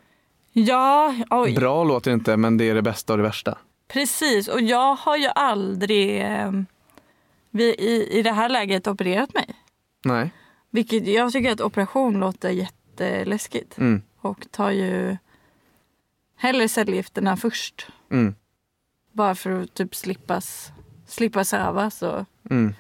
Ja, 0.52 1.14
oj. 1.30 1.54
Bra 1.54 1.84
låter 1.84 2.10
inte, 2.10 2.36
men 2.36 2.56
det 2.56 2.64
är 2.70 2.74
det 2.74 2.82
bästa 2.82 3.12
och 3.12 3.16
det 3.16 3.22
värsta. 3.22 3.58
precis. 3.88 4.48
Och 4.48 4.60
jag 4.60 4.94
har 4.94 5.16
ju 5.16 5.26
aldrig 5.34 6.20
eh, 6.22 6.52
vi, 7.50 7.64
i, 7.64 8.18
i 8.18 8.22
det 8.22 8.32
här 8.32 8.48
läget 8.48 8.86
opererat 8.86 9.34
mig. 9.34 9.54
Nej. 10.04 10.30
Vilket 10.70 11.06
jag 11.06 11.32
tycker 11.32 11.52
att 11.52 11.60
operation 11.60 12.20
låter 12.20 12.50
jätteläskigt. 12.50 13.78
Mm. 13.78 14.02
Och 14.20 14.46
tar 14.50 14.70
ju 14.70 15.16
hellre 16.36 16.68
cellgifterna 16.68 17.36
först. 17.36 17.86
Mm. 18.10 18.34
Bara 19.12 19.34
för 19.34 19.62
att 19.62 19.74
typ 19.74 19.94
slippas, 19.94 20.72
slippa 21.06 21.44
sövas. 21.44 22.02
Och, 22.02 22.24
Mm. 22.50 22.74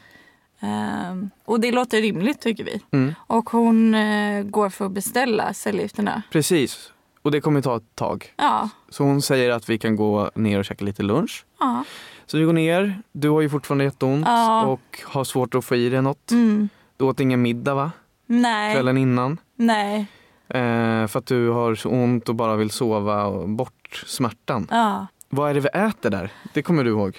Ehm, 0.60 1.30
och 1.44 1.60
det 1.60 1.72
låter 1.72 2.00
rimligt 2.00 2.40
tycker 2.40 2.64
vi. 2.64 2.80
Mm. 2.90 3.14
Och 3.26 3.50
hon 3.50 3.94
eh, 3.94 4.42
går 4.42 4.68
för 4.70 4.86
att 4.86 4.92
beställa 4.92 5.54
cellgifterna. 5.54 6.22
Precis. 6.32 6.92
Och 7.22 7.30
det 7.30 7.40
kommer 7.40 7.62
ta 7.62 7.76
ett 7.76 7.94
tag. 7.96 8.32
Ja, 8.36 8.68
Så 8.88 9.04
hon 9.04 9.22
säger 9.22 9.50
att 9.50 9.68
vi 9.68 9.78
kan 9.78 9.96
gå 9.96 10.30
ner 10.34 10.58
och 10.58 10.64
käka 10.64 10.84
lite 10.84 11.02
lunch. 11.02 11.44
ja. 11.60 11.84
Så 12.26 12.38
vi 12.38 12.44
går 12.44 12.52
ner. 12.52 13.02
Du 13.12 13.28
har 13.30 13.40
ju 13.40 13.48
fortfarande 13.50 13.84
jätteont 13.84 14.26
Ja. 14.26 14.62
och 14.66 15.00
har 15.04 15.24
svårt 15.24 15.54
att 15.54 15.64
få 15.64 15.74
i 15.76 15.88
dig 15.88 16.02
något. 16.02 16.30
Mm. 16.30 16.68
Du 16.96 17.04
åt 17.04 17.20
ingen 17.20 17.42
middag 17.42 17.74
va? 17.74 17.92
Nej, 18.26 18.74
Kvällen 18.74 18.96
innan. 18.98 19.40
nej. 19.56 20.06
Eh, 20.48 21.06
för 21.06 21.18
att 21.18 21.26
du 21.26 21.48
har 21.50 21.74
så 21.74 21.88
ont 21.88 22.28
och 22.28 22.34
bara 22.34 22.56
vill 22.56 22.70
sova 22.70 23.24
och 23.24 23.48
bort 23.48 24.02
smärtan. 24.06 24.66
Ja. 24.70 25.06
Vad 25.28 25.50
är 25.50 25.54
det 25.54 25.60
vi 25.60 25.68
äter 25.68 26.10
där? 26.10 26.32
Det 26.54 26.62
kommer 26.62 26.84
du 26.84 26.90
ihåg? 26.90 27.18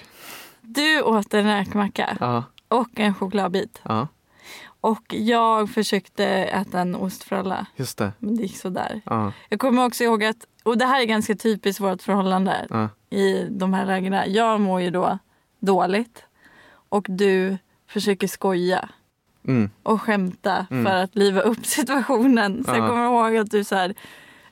Du 0.60 1.02
åt 1.02 1.34
en 1.34 1.44
räkmacka 1.44 2.16
Ja. 2.20 2.44
Och 2.72 3.00
en 3.00 3.14
chokladbit. 3.14 3.80
Ja, 3.82 4.08
Och 4.80 5.02
jag 5.14 5.70
försökte 5.70 6.24
äta 6.26 6.80
en 6.80 6.94
ostfralla, 6.94 7.66
just 7.76 7.98
det. 7.98 8.12
men 8.18 8.36
det 8.36 8.42
gick 8.42 8.56
sådär. 8.56 9.00
Ja, 9.04 9.32
Jag 9.48 9.60
kommer 9.60 9.84
också 9.84 10.04
ihåg 10.04 10.24
att, 10.24 10.46
och 10.62 10.78
det 10.78 10.84
här 10.86 11.00
är 11.00 11.04
ganska 11.04 11.34
typiskt 11.34 11.80
vårt 11.80 12.02
förhållande 12.02 12.66
ja. 12.70 12.88
i 13.18 13.46
de 13.50 13.74
här 13.74 13.86
lägena. 13.86 14.26
Jag 14.26 14.60
mår 14.60 14.80
ju 14.80 14.90
då 14.90 15.18
dåligt 15.60 16.24
och 16.88 17.06
du 17.08 17.58
försöker 17.88 18.28
skoja 18.28 18.88
Mm. 19.48 19.70
och 19.82 20.02
skämta 20.02 20.66
Mm. 20.70 20.84
för 20.84 20.94
att 20.94 21.14
liva 21.16 21.40
upp 21.40 21.66
situationen. 21.76 22.64
Så 22.64 22.70
jag 22.70 22.78
Ja. 22.78 22.88
kommer 22.88 23.04
ihåg 23.04 23.36
att 23.36 23.50
du 23.50 23.64
så 23.64 23.74
här, 23.74 23.94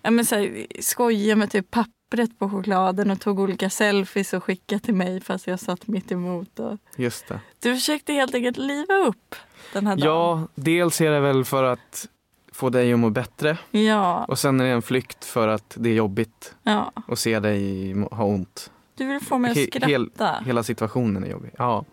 ja, 0.02 0.10
men 0.10 0.24
så 0.24 0.34
här, 0.36 0.66
skojade 0.80 1.36
med 1.36 1.50
typ 1.50 1.70
pappret 2.10 2.38
på 2.38 2.50
chokladen 2.50 3.10
och 3.10 3.20
tog 3.20 3.40
olika 3.40 3.70
selfies 3.70 4.32
och 4.32 4.44
skickade 4.44 4.80
till 4.80 4.94
mig 4.94 5.20
fast 5.20 5.46
jag 5.46 5.60
satt 5.60 5.86
mitt 5.86 6.12
emot. 6.12 6.58
Och 6.58 6.76
Just 6.96 7.28
det. 7.28 7.40
du 7.60 7.74
försökte 7.74 8.12
helt 8.12 8.34
enkelt 8.34 8.56
liva 8.56 8.94
upp 8.94 9.34
den 9.72 9.86
här 9.86 9.96
dagen. 9.96 10.08
Ja, 10.08 10.42
dels 10.54 11.00
är 11.00 11.10
det 11.10 11.20
väl 11.20 11.44
för 11.44 11.64
att 11.64 12.08
få 12.52 12.70
dig 12.70 12.92
att 12.92 12.98
må 12.98 13.10
bättre 13.10 13.58
Ja, 13.70 14.24
och 14.24 14.38
sen 14.38 14.60
är 14.60 14.64
det 14.64 14.70
en 14.70 14.82
flykt 14.82 15.24
för 15.24 15.48
att 15.48 15.74
det 15.78 15.88
är 15.90 15.94
jobbigt 15.94 16.54
ja. 16.62 16.92
att 17.08 17.18
se 17.18 17.38
dig 17.40 17.92
ha 18.10 18.24
ont. 18.24 18.70
Du 18.94 19.06
vill 19.06 19.20
få 19.20 19.38
mig 19.38 19.50
att 19.50 19.68
skratta. 19.68 19.86
hel- 19.86 20.10
Hela 20.46 20.62
situationen 20.62 21.24
är 21.24 21.28
jobbig. 21.30 21.50
Ja. 21.58 21.84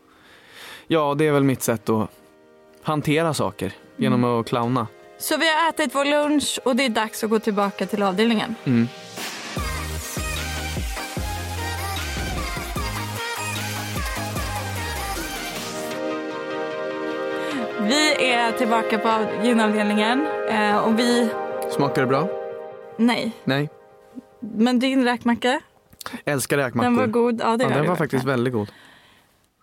ja, 0.87 1.15
det 1.17 1.27
är 1.27 1.31
väl 1.31 1.43
mitt 1.43 1.61
sätt 1.61 1.89
att 1.89 2.09
hantera 2.83 3.33
saker 3.33 3.73
genom 3.97 4.23
Mm. 4.23 4.39
att 4.39 4.47
clowna. 4.49 4.87
Så 5.19 5.37
vi 5.37 5.45
har 5.53 5.69
ätit 5.69 5.95
vår 5.95 6.05
lunch 6.05 6.59
och 6.65 6.75
det 6.75 6.85
är 6.85 6.89
dags 6.89 7.23
att 7.23 7.29
gå 7.29 7.39
tillbaka 7.39 7.85
till 7.85 8.03
avdelningen. 8.03 8.55
Mm. 8.65 8.87
Vi 17.87 18.31
är 18.31 18.51
tillbaka 18.51 18.97
på 18.99 19.09
av- 19.09 19.45
gynavdelningen 19.45 20.27
eh, 20.49 20.77
och 20.77 20.99
vi... 20.99 21.29
Smakar 21.75 22.01
det 22.01 22.07
bra? 22.07 22.27
Nej, 22.97 23.31
Nej. 23.43 23.69
men 24.39 24.79
din 24.79 25.03
räkmacka, 25.03 25.59
Älskar 26.25 26.57
räkmackor. 26.57 26.83
den 26.89 26.95
var 26.97 27.07
god. 27.07 27.41
Ja, 27.43 27.57
det 27.57 27.63
Ja, 27.63 27.69
den 27.69 27.81
du 27.81 27.87
var 27.89 27.95
faktiskt 27.95 28.25
väldigt 28.25 28.53
god. 28.53 28.71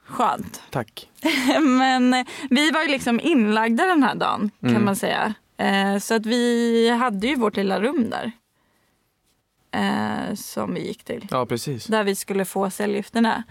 Skönt. 0.07 0.63
Tack. 0.71 1.09
Men 1.61 2.15
eh, 2.15 2.27
vi 2.51 2.71
var 2.71 2.83
ju 2.83 2.89
liksom 2.89 3.21
inlagda 3.21 3.85
den 3.87 4.03
här 4.03 4.15
dagen 4.15 4.51
kan 4.61 4.71
Mm. 4.71 4.85
man 4.85 4.97
säga. 4.97 5.35
Eh, 5.57 5.99
så 5.99 6.15
att 6.15 6.27
vi 6.27 6.91
hade 6.91 7.27
ju 7.27 7.37
vårt 7.37 7.57
lilla 7.57 7.81
rum 7.81 8.11
där. 8.11 8.33
Som 10.37 10.75
vi 10.75 10.87
gick 10.87 11.05
till. 11.05 11.27
Ja, 11.31 11.47
precis. 11.47 11.87
Där 11.87 12.05
vi 12.05 12.15
skulle 12.17 12.45
få 12.45 12.71
cellgifterna. 12.71 13.43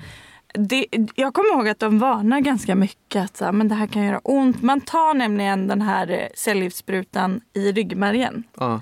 Det, 0.54 0.86
jag 1.16 1.34
kommer 1.34 1.50
ihåg 1.54 1.68
att 1.68 1.80
de 1.80 2.00
varnar 2.00 2.40
ganska 2.40 2.76
mycket 2.76 3.24
att 3.24 3.38
så 3.38 3.46
här, 3.46 3.52
men 3.52 3.68
det 3.68 3.76
här 3.76 3.88
kan 3.88 4.04
göra 4.04 4.20
ont. 4.24 4.62
Man 4.62 4.82
tar 4.82 5.14
nämligen 5.14 5.68
den 5.68 5.82
här 5.82 6.10
eh, 6.10 6.28
cellgiftssprutan 6.36 7.42
i 7.54 7.72
ryggmärgen. 7.72 8.44
Ja. 8.58 8.82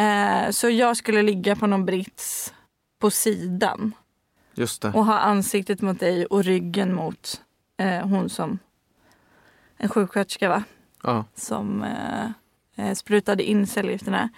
Eh, 0.00 0.50
så 0.50 0.70
jag 0.70 0.96
skulle 0.96 1.22
ligga 1.22 1.56
på 1.56 1.66
någon 1.66 1.84
brits 1.84 2.54
på 2.98 3.10
sidan 3.10 3.92
Just 4.54 4.82
det. 4.82 4.88
och 4.88 5.04
ha 5.04 5.18
ansiktet 5.18 5.80
mot 5.82 6.00
dig 6.00 6.26
och 6.26 6.44
ryggen 6.44 6.94
mot 6.94 7.40
eh, 7.76 8.06
hon 8.06 8.28
som 8.28 8.58
en 9.76 9.88
sjuksköterska 9.88 10.48
va? 10.48 10.62
Ja. 11.02 11.24
som 11.34 11.82
eh, 11.84 12.30
eh, 12.86 12.94
sprutade 12.94 13.42
in 13.42 13.66
cellgifterna. 13.66 14.28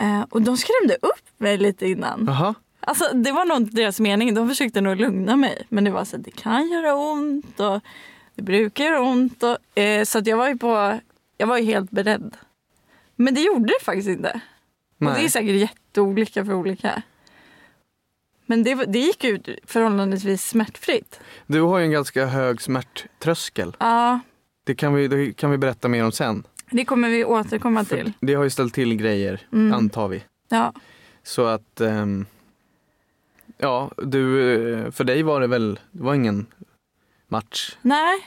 Eh, 0.00 0.22
och 0.30 0.42
de 0.42 0.56
skrämde 0.56 0.94
upp 1.02 1.38
mig 1.38 1.58
lite 1.58 1.86
innan. 1.88 2.24
Jaha. 2.26 2.54
Alltså, 2.86 3.04
det 3.14 3.32
var 3.32 3.44
nog 3.44 3.56
inte 3.56 3.76
deras 3.76 4.00
mening. 4.00 4.34
De 4.34 4.48
försökte 4.48 4.80
nog 4.80 4.96
lugna 4.96 5.36
mig. 5.36 5.66
Men 5.68 5.84
det 5.84 5.90
var 5.90 6.04
så 6.04 6.16
att 6.16 6.24
det 6.24 6.30
kan 6.30 6.70
göra 6.70 6.94
ont 6.94 7.60
och 7.60 7.80
det 8.34 8.42
brukar 8.42 8.84
göra 8.84 9.00
ont. 9.00 9.42
Och, 9.42 9.78
eh, 9.78 10.04
så 10.04 10.18
att 10.18 10.26
jag 10.26 10.36
var 10.36 10.48
ju 10.48 10.58
på, 10.58 10.98
jag 11.38 11.46
var 11.46 11.58
ju 11.58 11.64
helt 11.64 11.90
beredd. 11.90 12.36
Men 13.16 13.34
det 13.34 13.40
gjorde 13.40 13.66
det 13.66 13.84
faktiskt 13.84 14.08
inte. 14.08 14.40
Och 14.98 15.04
det 15.04 15.10
är 15.10 15.14
Nej. 15.14 15.30
säkert 15.30 15.56
jätteolika 15.56 16.44
för 16.44 16.54
olika. 16.54 17.02
Men 18.46 18.62
det, 18.62 18.74
det 18.74 18.98
gick 18.98 19.24
ut 19.24 19.48
förhållandevis 19.66 20.44
smärtfritt. 20.48 21.20
Du 21.46 21.60
har 21.60 21.78
ju 21.78 21.84
en 21.84 21.90
ganska 21.90 22.26
hög 22.26 22.60
smärttröskel. 22.62 23.76
Ja, 23.80 24.20
Det 24.64 24.74
kan 24.74 24.94
vi, 24.94 25.08
det 25.08 25.32
kan 25.32 25.50
vi 25.50 25.58
berätta 25.58 25.88
mer 25.88 26.04
om 26.04 26.12
sen. 26.12 26.46
det 26.70 26.84
kommer 26.84 27.08
vi 27.08 27.24
återkomma 27.24 27.84
För 27.84 27.96
till. 27.96 28.12
det 28.20 28.34
har 28.34 28.44
ju 28.44 28.50
ställt 28.50 28.74
till 28.74 28.96
grejer, 28.96 29.40
Mm. 29.52 29.74
antar 29.74 30.08
vi. 30.08 30.22
Ja. 30.48 30.72
Så 31.22 31.44
att, 31.46 31.80
ehm, 31.80 32.26
ja, 33.62 33.90
du, 33.96 34.52
eh, 34.74 34.90
för 34.90 35.04
dig 35.04 35.22
var 35.22 35.40
det 35.40 35.46
väl, 35.46 35.80
det 35.90 36.02
var 36.02 36.14
ingen 36.14 36.46
match. 37.28 37.76
Nej, 37.82 38.18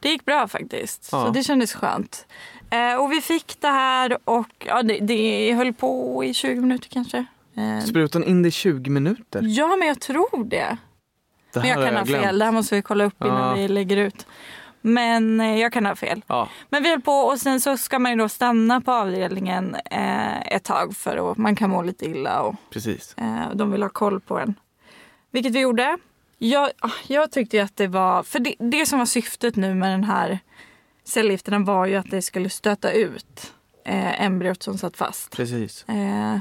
det 0.00 0.08
gick 0.08 0.24
bra 0.24 0.48
faktiskt. 0.48 1.08
Ja. 1.12 1.24
Så 1.26 1.30
det 1.32 1.42
kändes 1.42 1.74
skönt. 1.74 2.26
Eh, 2.70 2.94
och 3.02 3.12
vi 3.12 3.20
fick 3.20 3.56
det 3.60 3.68
här 3.68 4.18
och 4.24 4.66
ja, 4.66 4.82
det, 4.82 4.98
det 4.98 5.52
höll 5.54 5.72
på 5.72 6.24
i 6.24 6.34
20 6.34 6.60
minuter 6.60 6.88
kanske. 6.88 7.24
Eh, 7.56 7.84
Sprutan 7.84 8.24
in 8.24 8.42
det 8.42 8.48
i 8.48 8.52
20 8.52 8.90
minuter. 8.90 9.40
ja, 9.44 9.76
men 9.76 9.88
jag 9.88 10.00
tror 10.00 10.44
det. 10.44 10.76
Det 11.52 11.60
Men 11.60 11.68
jag 11.68 11.76
kan 11.86 11.96
ha 11.96 12.04
glömt. 12.04 12.22
fel. 12.24 12.38
Det 12.38 12.44
här 12.44 12.52
måste 12.52 12.74
vi 12.74 12.82
kolla 12.82 13.04
upp 13.04 13.24
innan 13.24 13.48
Ja. 13.48 13.54
vi 13.62 13.68
lägger 13.68 13.96
ut. 13.96 14.26
Men 14.80 15.40
eh, 15.40 15.58
jag 15.58 15.72
kan 15.72 15.86
ha 15.86 15.96
fel. 15.96 16.22
Ja, 16.26 16.48
Men 16.68 16.82
vi 16.82 16.90
höll 16.90 17.00
på 17.00 17.12
och 17.12 17.38
sen 17.38 17.60
så 17.60 17.76
ska 17.76 17.98
man 17.98 18.12
ju 18.12 18.18
då 18.18 18.28
stanna 18.28 18.80
på 18.80 18.92
avdelningen 18.92 19.76
eh, 19.90 20.40
ett 20.40 20.64
tag 20.64 20.96
för 20.96 21.30
att 21.30 21.36
man 21.38 21.56
kan 21.56 21.70
må 21.70 21.82
lite 21.82 22.06
illa 22.06 22.42
och 22.42 22.54
precis. 22.70 23.14
Eh, 23.16 23.54
de 23.54 23.70
vill 23.70 23.82
ha 23.82 23.90
koll 23.90 24.20
på 24.20 24.38
en. 24.38 24.54
Vilket 25.30 25.52
vi 25.52 25.60
gjorde. 25.60 25.98
Jag, 26.38 26.70
ah, 26.78 26.90
jag 27.06 27.30
tyckte 27.30 27.62
att 27.62 27.76
det 27.76 27.86
var... 27.86 28.22
För 28.22 28.38
det, 28.38 28.54
det 28.58 28.86
som 28.86 28.98
var 28.98 29.06
syftet 29.06 29.56
nu 29.56 29.74
med 29.74 29.90
den 29.90 30.04
här 30.04 30.38
cellgifterna 31.04 31.58
var 31.58 31.86
ju 31.86 31.96
att 31.96 32.10
det 32.10 32.22
skulle 32.22 32.50
stöta 32.50 32.92
ut 32.92 33.52
eh, 33.84 34.22
embryot 34.22 34.62
som 34.62 34.78
satt 34.78 34.96
fast. 34.96 35.30
Precis. 35.30 35.84
Eh, 35.88 36.38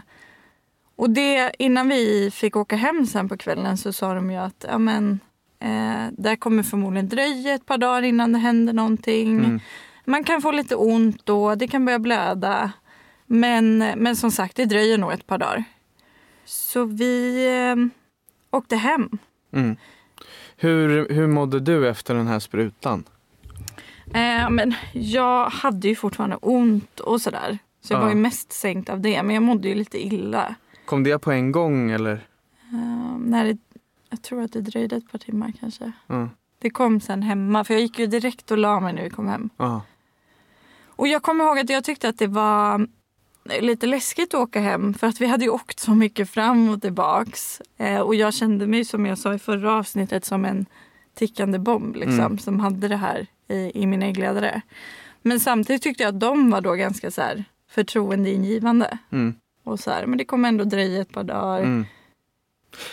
och 0.96 1.10
det, 1.10 1.52
innan 1.60 1.90
vi 1.90 2.32
fick 2.32 2.56
åka 2.56 2.76
hem 2.76 3.06
sen 3.06 3.30
på 3.30 3.38
kvällen 3.38 3.78
så 3.78 3.94
sa 3.94 4.14
de 4.14 4.32
ju 4.32 4.38
att 4.38 4.66
ja, 4.68 4.78
men, 4.78 5.20
eh, 5.60 6.08
det 6.18 6.30
här 6.30 6.36
kommer 6.36 6.64
förmodligen 6.64 7.10
dröja 7.10 7.54
ett 7.54 7.66
par 7.66 7.78
dagar 7.78 8.02
innan 8.02 8.32
det 8.32 8.40
händer 8.40 8.74
någonting. 8.74 9.38
Mm. 9.38 9.60
Man 10.06 10.24
kan 10.24 10.42
få 10.42 10.52
lite 10.52 10.76
ont 10.76 11.26
då, 11.26 11.56
det 11.56 11.68
kan 11.68 11.86
börja 11.86 12.00
blöda. 12.00 12.72
Men, 13.26 13.78
men 13.78 14.16
som 14.16 14.32
sagt, 14.32 14.56
det 14.56 14.66
dröjer 14.66 14.98
nog 14.98 15.12
ett 15.12 15.28
par 15.28 15.38
dagar. 15.38 15.64
Så 16.46 16.86
vi 16.86 17.46
eh, 17.72 17.76
åkte 18.58 18.76
hem. 18.76 19.10
Mm. 19.54 19.76
Hur, 20.58 21.10
hur 21.10 21.28
mådde 21.28 21.60
du 21.60 21.90
efter 21.90 22.16
den 22.16 22.28
här 22.28 22.40
sprutan? 22.40 23.04
Eh, 24.14 24.50
men 24.50 24.74
jag 24.94 25.50
hade 25.50 25.88
ju 25.88 25.96
fortfarande 25.96 26.36
ont 26.36 27.00
och 27.00 27.22
sådär. 27.22 27.58
Så 27.82 27.94
jag 27.94 28.00
Ja. 28.00 28.04
var 28.04 28.10
ju 28.10 28.16
mest 28.16 28.52
sänkt 28.54 28.90
av 28.90 29.02
det. 29.02 29.24
Men 29.24 29.34
jag 29.36 29.44
mådde 29.44 29.68
ju 29.70 29.76
lite 29.76 30.06
illa. 30.06 30.56
Kom 30.86 31.04
det 31.04 31.20
på 31.20 31.32
en 31.32 31.52
gång 31.52 31.92
eller? 31.92 32.14
Eh, 32.74 33.18
när 33.20 33.46
det, 33.46 33.58
jag 34.10 34.22
tror 34.22 34.42
att 34.44 34.54
det 34.54 34.62
dröjde 34.62 34.96
ett 34.96 35.12
par 35.12 35.20
timmar 35.20 35.54
kanske. 35.60 35.92
Ja. 36.08 36.30
Det 36.60 36.70
kom 36.70 37.02
sen 37.02 37.24
hemma. 37.24 37.64
För 37.64 37.74
jag 37.74 37.82
gick 37.82 38.00
ju 38.00 38.08
direkt 38.08 38.52
och 38.52 38.58
la 38.58 38.80
mig 38.80 38.94
när 38.94 39.04
vi 39.04 39.10
kom 39.10 39.28
hem. 39.28 39.50
Ja. 39.58 39.82
Och 40.86 41.08
jag 41.08 41.24
kommer 41.24 41.44
ihåg 41.44 41.60
att 41.60 41.70
jag 41.70 41.84
tyckte 41.84 42.10
att 42.10 42.18
det 42.20 42.28
var 42.28 42.88
lite 43.62 43.88
läskigt 43.88 44.34
att 44.34 44.40
åka 44.42 44.60
hem. 44.60 44.94
För 44.94 45.08
att 45.08 45.22
vi 45.22 45.26
hade 45.26 45.44
ju 45.44 45.50
åkt 45.50 45.80
så 45.80 45.92
mycket 45.96 46.30
fram 46.30 46.70
och 46.70 46.82
tillbaks. 46.82 47.62
Eh, 47.78 48.00
och 48.00 48.16
jag 48.16 48.34
kände 48.34 48.68
mig 48.68 48.86
som 48.86 49.06
jag 49.06 49.18
sa 49.18 49.34
i 49.34 49.40
förra 49.40 49.74
avsnittet 49.74 50.26
som 50.26 50.46
en 50.46 50.66
tickande 51.14 51.60
bomb. 51.60 51.96
Liksom, 51.96 52.20
Mm. 52.20 52.38
Som 52.38 52.60
hade 52.60 52.88
det 52.88 52.96
här 52.96 53.28
i, 53.48 53.72
i 53.82 53.86
min 53.86 54.04
äggledare. 54.04 54.62
Men 55.22 55.40
samtidigt 55.40 55.84
tyckte 55.84 56.04
jag 56.04 56.10
att 56.16 56.20
de 56.20 56.52
var 56.52 56.62
då 56.62 56.74
ganska 56.74 57.12
så 57.12 57.22
här 57.22 57.44
förtroendeingivande. 57.70 58.98
Mm. 59.12 59.34
Och 59.64 59.80
så 59.80 59.92
här, 59.92 60.06
men 60.06 60.18
det 60.18 60.26
kommer 60.26 60.50
ändå 60.50 60.64
dröja 60.64 61.02
ett 61.02 61.12
par 61.12 61.24
dagar. 61.24 61.60
Mm. 61.60 61.86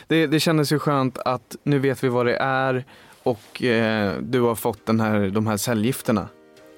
Det, 0.06 0.26
det 0.26 0.40
kändes 0.40 0.73
ju 0.73 0.78
skönt 0.78 1.18
att 1.18 1.56
nu 1.62 1.78
vet 1.78 2.04
vi 2.04 2.09
vad 2.09 2.26
det 2.26 2.37
är 2.37 2.85
och 3.23 3.62
eh, 3.62 4.14
du 4.21 4.40
har 4.40 4.54
fått 4.54 4.87
den 4.87 5.00
här, 5.00 5.28
de 5.30 5.47
här 5.47 5.56
cellgifterna. 5.56 6.28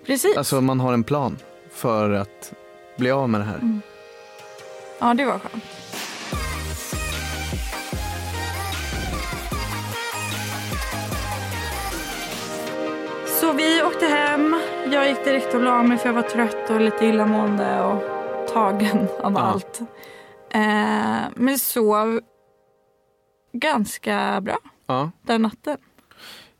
Precis. 0.06 0.36
Alltså 0.36 0.60
man 0.60 0.80
har 0.80 0.92
en 0.92 1.04
plan 1.04 1.36
för 1.72 2.10
att 2.10 2.52
bli 2.98 3.10
av 3.10 3.28
med 3.28 3.40
det 3.40 3.44
här. 3.44 3.54
Mm. 3.58 3.80
Ja, 4.98 5.14
det 5.14 5.24
var 5.24 5.38
skönt. 5.38 5.64
Så 13.40 13.52
vi 13.52 13.82
åkte 13.82 14.06
hem. 14.06 14.56
Jag 14.92 15.08
gick 15.08 15.24
direkt 15.24 15.54
och 15.54 15.62
la 15.62 15.82
mig 15.82 15.98
för 15.98 16.06
jag 16.08 16.14
var 16.14 16.22
trött 16.22 16.70
och 16.70 16.80
lite 16.80 17.06
illamående 17.06 17.80
och 17.82 18.02
tagen 18.52 19.06
av 19.20 19.32
Ja. 19.32 19.40
allt. 19.40 19.80
Eh, 20.50 21.28
men 21.34 21.58
sov 21.58 22.20
ganska 23.52 24.40
bra 24.40 24.58
Ja. 24.86 25.10
den 25.22 25.42
natten. 25.42 25.76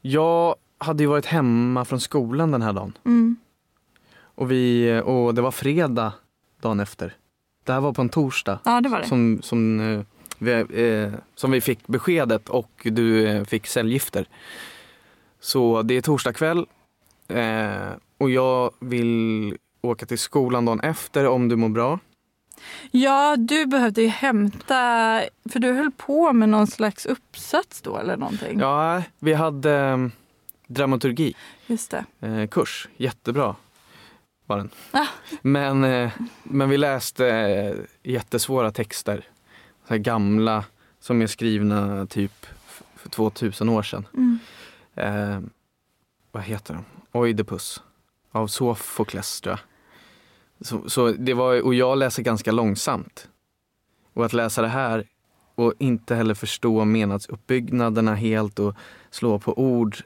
Jag 0.00 0.54
hade 0.78 1.02
ju 1.02 1.07
varit 1.09 1.26
hemma 1.26 1.85
från 1.85 2.00
skolan 2.00 2.50
den 2.50 2.62
här 2.62 2.73
dagen 2.73 2.92
Mm. 3.04 3.37
och, 4.21 4.50
vi, 4.50 5.00
och 5.04 5.35
det 5.35 5.42
var 5.42 5.50
fredag 5.50 6.12
dagen 6.61 6.80
efter. 6.80 7.16
Det 7.64 7.73
här 7.73 7.80
var 7.80 7.92
på 7.92 8.02
en 8.02 8.09
torsdag 8.09 8.59
Ja, 8.64 8.80
det 8.80 8.88
var 8.88 8.99
det. 9.00 9.07
som, 9.07 9.38
som, 9.42 9.80
eh, 9.80 10.00
vi, 10.38 10.52
eh, 10.52 11.12
som 11.35 11.50
vi 11.50 11.61
fick 11.61 11.87
beskedet 11.87 12.49
och 12.49 12.71
du 12.85 13.26
eh, 13.28 13.45
fick 13.45 13.66
cellgifter. 13.66 14.28
Så 15.40 15.83
det 15.83 15.95
är 15.97 16.00
torsdag 16.02 16.33
kväll 16.33 16.66
eh, 17.28 17.88
och 18.18 18.30
jag 18.30 18.71
vill 18.80 19.57
åka 19.80 20.07
till 20.07 20.18
skolan 20.18 20.64
dagen 20.64 20.80
efter 20.80 21.26
om 21.26 21.49
du 21.49 21.57
mår 21.57 21.68
bra. 21.68 21.99
Ja, 22.91 23.37
du 23.37 23.67
behövde 23.67 24.03
ju 24.03 24.09
hämta... 24.09 24.75
För 25.53 25.59
du 25.59 25.73
höll 25.73 25.91
på 25.91 26.33
med 26.33 26.49
någon 26.49 26.67
slags 26.67 27.07
uppsats 27.07 27.83
då 27.83 27.97
eller 27.99 28.17
någonting. 28.17 28.59
Ja, 28.61 29.03
vi 29.19 29.35
hade 29.35 29.73
eh, 29.73 30.07
dramaturgi. 30.67 31.35
Just 31.67 31.91
det. 31.91 32.05
eh, 32.27 32.49
kurs. 32.49 32.88
Jättebra 32.97 33.57
var 34.47 34.57
den. 34.57 34.71
Ah. 34.91 35.07
Men, 35.43 35.85
eh, 35.85 36.11
men 36.43 36.69
vi 36.69 36.77
läste 36.77 37.27
eh, 37.29 37.75
jättesvåra 38.12 38.71
texter. 38.71 39.25
Så 39.88 39.97
gamla 39.99 40.65
som 41.00 41.23
är 41.23 41.27
skrivna 41.27 42.07
typ 42.07 42.47
för 42.97 43.09
2000 43.09 43.68
år 43.68 43.83
sedan. 43.83 44.07
Mm. 44.14 44.38
Eh, 44.94 45.40
vad 46.33 46.42
heter 46.42 46.75
de? 46.75 46.85
Oidipus 47.18 47.83
av 48.33 48.47
Sofokles 48.47 49.40
tror 49.40 49.53
jag. 49.53 49.61
Så, 50.61 50.90
så 50.90 51.12
det 51.12 51.35
var, 51.35 51.62
och 51.62 51.75
jag 51.75 51.99
läser 51.99 52.23
ganska 52.23 52.53
långsamt. 52.53 53.29
Och 54.14 54.25
att 54.25 54.33
läsa 54.33 54.62
det 54.62 54.68
här 54.68 55.07
och 55.55 55.75
inte 55.79 56.14
heller 56.14 56.35
förstå 56.35 56.85
menadsuppbyggnaderna 56.85 58.14
helt 58.14 58.59
och 58.59 58.75
slå 59.11 59.38
på 59.38 59.59
ord. 59.59 59.97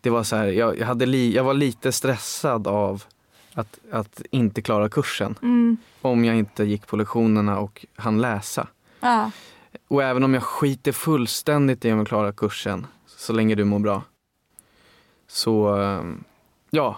Det 0.00 0.10
var 0.10 0.22
så 0.22 0.36
här, 0.36 0.46
jag, 0.46 0.78
jag, 0.78 0.86
hade 0.86 1.06
li, 1.06 1.34
jag 1.34 1.44
var 1.44 1.54
lite 1.54 1.92
stressad 1.92 2.66
av 2.66 3.04
att, 3.54 3.78
att 3.90 4.22
inte 4.30 4.62
klara 4.62 4.88
kursen. 4.88 5.34
Mm. 5.42 5.76
Om 6.00 6.24
jag 6.24 6.36
inte 6.36 6.64
gick 6.64 6.86
på 6.86 6.96
lektionerna 6.96 7.58
och 7.58 7.86
hann 7.96 8.20
läsa. 8.20 8.68
Ja. 9.00 9.30
Och 9.88 10.02
även 10.02 10.24
om 10.24 10.34
jag 10.34 10.42
skiter 10.42 10.92
fullständigt 10.92 11.84
i 11.84 11.92
om 11.92 11.98
jag 11.98 12.08
klarar 12.08 12.32
kursen, 12.32 12.86
så 13.06 13.32
länge 13.32 13.54
du 13.54 13.64
mår 13.64 13.78
bra. 13.78 14.02
Så 15.28 15.80
eh, 15.80 16.02
ja, 16.74 16.96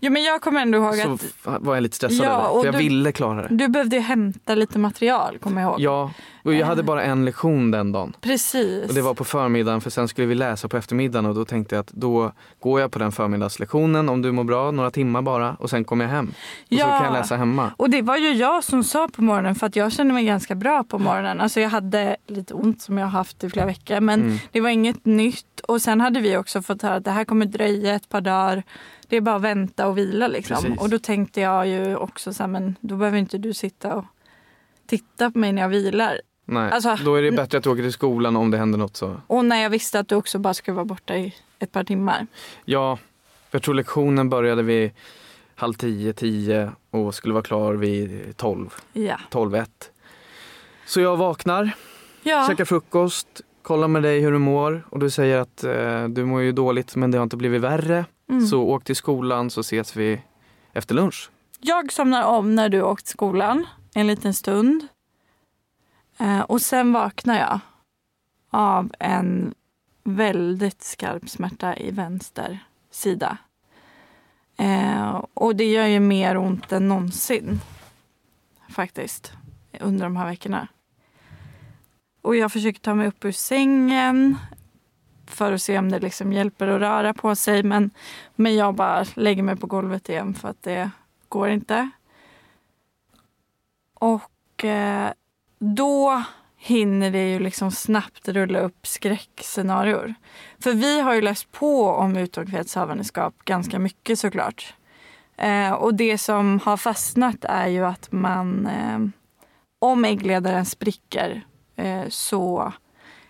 Jo, 0.00 0.12
men 0.12 0.22
jag 0.22 0.40
kommer 0.40 0.60
ändå 0.62 0.78
ihåg 0.78 0.94
så 0.94 1.12
att 1.50 1.62
var 1.62 1.74
jag 1.74 1.82
lite 1.82 1.96
stressad 1.96 2.26
Ja, 2.26 2.30
över. 2.50 2.60
För 2.60 2.66
jag 2.66 2.74
du- 2.74 2.78
ville 2.78 3.12
klara 3.12 3.42
det. 3.42 3.48
du 3.56 3.68
behövde 3.68 3.96
ju 3.96 4.02
hämta 4.02 4.54
lite 4.54 4.78
material, 4.78 5.38
kommer 5.38 5.62
jag 5.62 5.70
ihåg. 5.70 5.80
Ja, 5.80 6.10
jag 6.52 6.66
hade 6.66 6.82
bara 6.82 7.02
en 7.02 7.24
lektion 7.24 7.70
den 7.70 7.92
dagen. 7.92 8.16
Precis. 8.20 8.88
Och 8.88 8.94
det 8.94 9.02
var 9.02 9.14
på 9.14 9.24
förmiddagen 9.24 9.80
för 9.80 9.90
sen 9.90 10.08
skulle 10.08 10.26
vi 10.26 10.34
läsa 10.34 10.68
på 10.68 10.76
eftermiddagen 10.76 11.26
och 11.26 11.34
då 11.34 11.44
tänkte 11.44 11.74
jag 11.74 11.80
att 11.80 11.90
då 11.92 12.32
går 12.60 12.80
jag 12.80 12.90
på 12.92 12.98
den 12.98 13.12
förmiddagslektionen 13.12 14.08
om 14.08 14.22
du 14.22 14.32
mår 14.32 14.44
bra, 14.44 14.70
några 14.70 14.90
timmar 14.90 15.22
bara 15.22 15.54
och 15.54 15.70
sen 15.70 15.84
kommer 15.84 16.04
jag 16.04 16.12
hem. 16.12 16.26
Och 16.28 16.34
så 16.68 16.74
Ja. 16.74 16.84
kan 16.98 17.04
jag 17.04 17.12
läsa 17.12 17.36
hemma. 17.36 17.70
Och 17.76 17.90
det 17.90 18.02
var 18.02 18.16
ju 18.16 18.32
jag 18.32 18.64
som 18.64 18.84
sa 18.84 19.08
på 19.08 19.22
morgonen 19.22 19.54
för 19.54 19.66
att 19.66 19.76
jag 19.76 19.92
kände 19.92 20.14
mig 20.14 20.24
ganska 20.24 20.54
bra 20.54 20.84
på 20.84 20.98
morgonen. 20.98 21.40
Alltså 21.40 21.60
jag 21.60 21.70
hade 21.70 22.16
lite 22.26 22.54
ont 22.54 22.82
som 22.82 22.98
jag 22.98 23.06
har 23.06 23.10
haft 23.10 23.44
i 23.44 23.50
flera 23.50 23.66
veckor 23.66 24.00
men 24.00 24.20
Mm. 24.22 24.36
det 24.52 24.60
var 24.60 24.68
inget 24.70 25.04
nytt. 25.06 25.60
Och 25.68 25.82
sen 25.82 26.00
hade 26.00 26.20
vi 26.20 26.36
också 26.36 26.62
fått 26.62 26.82
höra 26.82 26.94
att 26.94 27.04
det 27.04 27.10
här 27.10 27.24
kommer 27.24 27.46
dröja 27.46 27.94
ett 27.94 28.08
par 28.08 28.20
dagar. 28.20 28.62
Det 29.08 29.16
är 29.16 29.20
bara 29.20 29.36
att 29.36 29.42
vänta 29.42 29.86
och 29.88 29.98
vila 29.98 30.28
liksom. 30.28 30.56
Precis. 30.62 30.80
Och 30.80 30.90
då 30.90 30.98
tänkte 30.98 31.40
jag 31.40 31.68
ju 31.68 31.96
också 31.96 32.32
så 32.32 32.42
här, 32.42 32.48
men 32.48 32.76
då 32.80 32.96
behöver 32.96 33.18
inte 33.18 33.38
du 33.38 33.54
sitta 33.54 33.94
och 33.94 34.04
titta 34.86 35.30
på 35.30 35.38
mig 35.38 35.52
när 35.52 35.62
jag 35.62 35.68
vilar. 35.68 36.20
Nej, 36.44 36.70
Alltså- 36.72 36.96
då 37.04 37.14
är 37.14 37.22
det 37.22 37.32
bättre 37.32 37.58
att 37.58 37.64
du 37.64 37.70
åker 37.70 37.82
till 37.82 37.92
skolan 37.92 38.36
om 38.36 38.50
det 38.50 38.58
händer 38.58 38.78
något 38.78 38.96
så. 38.96 39.20
Och 39.26 39.44
när 39.44 39.62
jag 39.62 39.70
visste 39.70 39.98
att 40.00 40.08
du 40.08 40.14
också 40.14 40.38
bara 40.38 40.54
skulle 40.54 40.74
vara 40.74 40.84
borta 40.84 41.16
i 41.16 41.34
ett 41.58 41.72
par 41.72 41.84
timmar. 41.84 42.26
Ja, 42.64 42.98
jag 43.50 43.62
tror 43.62 43.74
lektionen 43.74 44.28
började 44.28 44.62
vid 44.62 44.90
halv 45.54 45.72
tio, 45.74 46.12
tio 46.12 46.72
och 46.90 47.14
skulle 47.14 47.34
vara 47.34 47.44
klar 47.44 47.74
vid 47.74 48.36
tolv, 48.36 48.74
Ja. 48.92 49.18
tolv 49.30 49.54
ett. 49.54 49.90
Så 50.86 51.00
jag 51.00 51.16
vaknar, 51.16 51.70
Ja. 52.22 52.46
käkar 52.48 52.64
frukost, 52.64 53.40
kollar 53.62 53.88
med 53.88 54.02
dig 54.02 54.20
hur 54.20 54.32
du 54.32 54.38
mår 54.38 54.86
och 54.90 54.98
du 54.98 55.10
säger 55.10 55.38
att 55.38 55.64
eh, 55.64 56.04
du 56.08 56.24
mår 56.24 56.40
ju 56.42 56.52
dåligt 56.52 56.96
men 56.96 57.10
det 57.10 57.18
har 57.18 57.22
inte 57.22 57.36
blivit 57.36 57.60
värre. 57.60 58.04
Mm. 58.30 58.46
Så 58.46 58.62
åk 58.62 58.84
till 58.84 58.96
skolan 58.96 59.50
så 59.50 59.60
ses 59.60 59.96
vi 59.96 60.20
efter 60.72 60.94
lunch. 60.94 61.30
Jag 61.60 61.92
somnar 61.92 62.24
om 62.24 62.54
när 62.54 62.68
du 62.68 62.82
åkt 62.82 63.04
till 63.04 63.12
skolan 63.12 63.66
en 63.94 64.06
liten 64.06 64.34
stund. 64.34 64.86
Eh, 66.18 66.40
och 66.40 66.60
sen 66.60 66.92
vaknar 66.92 67.38
jag 67.38 67.60
av 68.50 68.92
en 68.98 69.54
väldigt 70.04 70.82
skarp 70.82 71.28
smärta 71.28 71.76
i 71.76 71.90
vänster 71.90 72.58
sida. 72.90 73.38
Eh, 74.56 75.24
och 75.34 75.56
det 75.56 75.64
gör 75.64 75.86
ju 75.86 76.00
mer 76.00 76.36
ont 76.36 76.72
än 76.72 76.88
någonsin. 76.88 77.60
Faktiskt. 78.68 79.32
Under 79.80 80.04
de 80.04 80.16
här 80.16 80.26
veckorna. 80.26 80.68
Och 82.22 82.36
jag 82.36 82.52
försöker 82.52 82.80
ta 82.80 82.94
mig 82.94 83.08
upp 83.08 83.24
ur 83.24 83.32
sängen 83.32 84.38
för 85.26 85.52
att 85.52 85.62
se 85.62 85.78
om 85.78 85.90
det 85.90 85.98
liksom 85.98 86.32
hjälper 86.32 86.68
att 86.68 86.80
röra 86.80 87.14
på 87.14 87.36
sig. 87.36 87.62
Men, 87.62 87.90
men 88.34 88.54
jag 88.54 88.74
bara 88.74 89.04
lägger 89.14 89.42
mig 89.42 89.56
på 89.56 89.66
golvet 89.66 90.08
igen 90.08 90.34
för 90.34 90.48
att 90.48 90.62
det 90.62 90.90
går 91.28 91.48
inte. 91.48 91.90
Och 93.94 94.64
eh, 94.64 95.12
då 95.58 96.22
hinner 96.56 97.10
det 97.10 97.30
ju 97.30 97.38
liksom 97.38 97.70
snabbt 97.70 98.28
rulla 98.28 98.58
upp 98.58 98.86
skräckscenarior. 98.86 100.14
För 100.58 100.72
vi 100.72 101.00
har 101.00 101.14
ju 101.14 101.20
läst 101.20 101.52
på 101.52 101.88
om 101.88 102.16
utomkvedshavandeskap 102.16 103.34
ganska 103.44 103.78
mycket 103.78 104.18
såklart. 104.18 104.74
Eh, 105.36 105.72
och 105.72 105.94
det 105.94 106.18
som 106.18 106.60
har 106.64 106.76
fastnat 106.76 107.44
är 107.44 107.66
ju 107.66 107.84
att 107.84 108.12
man, 108.12 108.66
eh, 108.66 108.98
om 109.78 110.04
äggledaren 110.04 110.64
spricker 110.64 111.44
eh, 111.76 112.08
så 112.08 112.72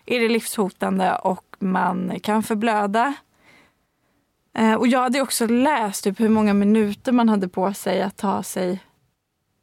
är 0.06 0.20
det 0.20 0.28
livshotande 0.28 1.14
och 1.14 1.56
man 1.58 2.20
kan 2.22 2.42
förblöda. 2.42 3.14
Eh, 4.58 4.74
och 4.74 4.86
jag 4.86 5.00
hade 5.00 5.20
också 5.20 5.46
läst 5.46 6.04
typ 6.04 6.20
hur 6.20 6.28
många 6.28 6.54
minuter 6.54 7.12
man 7.12 7.28
hade 7.28 7.48
på 7.48 7.74
sig 7.74 8.02
att 8.02 8.16
ta 8.16 8.42
sig 8.42 8.80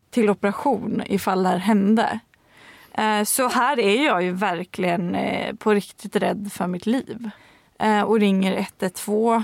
till 0.09 0.29
operation 0.29 1.03
ifall 1.05 1.43
det 1.43 1.49
här 1.49 1.57
hände. 1.57 2.19
Eh, 2.93 3.23
så 3.23 3.47
här 3.47 3.79
är 3.79 4.05
jag 4.05 4.23
ju 4.23 4.31
verkligen 4.31 5.15
eh, 5.15 5.55
på 5.55 5.73
riktigt 5.73 6.15
rädd 6.15 6.49
för 6.53 6.67
mitt 6.67 6.85
liv. 6.85 7.29
Eh, 7.79 8.01
och 8.01 8.19
ringer 8.19 8.57
112 8.57 9.43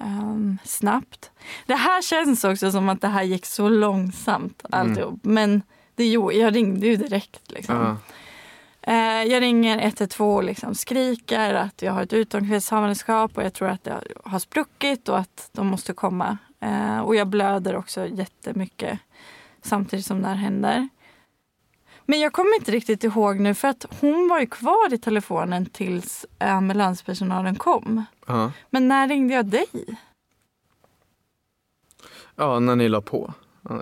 ehm, 0.00 0.58
snabbt. 0.64 1.30
Det 1.66 1.74
här 1.74 2.02
känns 2.02 2.44
också 2.44 2.70
som 2.70 2.88
att 2.88 3.00
det 3.00 3.08
här 3.08 3.22
gick 3.22 3.46
så 3.46 3.68
långsamt 3.68 4.62
Mm. 4.72 4.88
alltihop. 4.88 5.18
Men 5.22 5.62
Det, 5.94 6.06
jag 6.06 6.54
ringde 6.56 6.86
ju 6.86 6.96
direkt. 6.96 7.50
Liksom. 7.50 7.74
Ja. 7.76 7.96
Eh, 8.92 9.24
jag 9.32 9.40
ringer 9.42 9.78
112 9.78 10.36
och 10.36 10.44
liksom 10.44 10.74
skriker 10.74 11.54
att 11.54 11.82
jag 11.82 11.92
har 11.92 12.02
ett 12.02 12.12
utomkvedshavandeskap 12.12 13.36
och 13.36 13.42
jag 13.44 13.52
tror 13.54 13.68
att 13.68 13.84
det 13.84 14.00
har 14.24 14.38
spruckit 14.38 15.08
och 15.08 15.18
att 15.18 15.48
de 15.52 15.66
måste 15.66 15.92
komma. 15.92 16.38
Och 17.04 17.16
jag 17.16 17.26
blöder 17.26 17.76
också 17.76 18.06
jättemycket 18.06 18.98
samtidigt 19.62 20.06
som 20.06 20.22
det 20.22 20.28
här 20.28 20.34
händer. 20.34 20.88
Men 22.10 22.20
jag 22.20 22.32
kommer 22.32 22.54
inte 22.54 22.72
riktigt 22.72 23.04
ihåg 23.04 23.40
nu 23.40 23.54
för 23.54 23.68
att 23.68 23.86
hon 24.00 24.28
var 24.28 24.40
ju 24.40 24.46
kvar 24.46 24.94
i 24.94 24.98
telefonen 24.98 25.66
tills 25.66 26.26
ambulanspersonalen 26.38 27.56
kom. 27.56 28.04
Ja. 28.26 28.52
Men 28.70 28.88
när 28.88 29.08
ringde 29.08 29.34
jag 29.34 29.46
dig? 29.46 29.98
ja, 32.34 32.58
när 32.58 32.76
ni 32.76 32.88
la 32.88 33.00
på. 33.00 33.34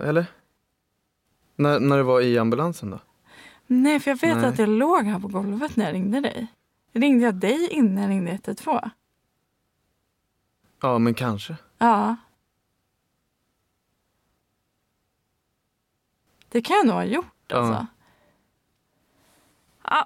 Eller? 0.02 0.26
När, 1.56 1.80
när 1.80 1.96
det 1.96 2.02
var 2.02 2.20
i 2.20 2.38
ambulansen 2.38 2.90
då? 2.90 3.00
Nej, 3.66 4.00
för 4.00 4.10
jag 4.10 4.20
vet 4.20 4.36
Nej. 4.36 4.46
att 4.46 4.58
jag 4.58 4.68
låg 4.68 5.04
här 5.04 5.20
på 5.20 5.28
golvet 5.28 5.76
när 5.76 5.84
jag 5.84 5.94
ringde 5.94 6.20
dig. 6.20 6.46
Ringde 6.92 7.24
jag 7.24 7.34
dig 7.34 7.68
innan 7.70 8.02
jag 8.02 8.10
ringde 8.10 8.30
112? 8.30 8.80
Ja, 10.80 10.98
men 10.98 11.14
kanske. 11.14 11.56
Ja. 11.78 12.16
Det 16.48 16.62
kan 16.62 16.76
jag 16.76 16.86
nog 16.86 16.94
ha 16.94 17.04
gjort 17.04 17.52
alltså. 17.52 17.72
Ja, 17.72 17.86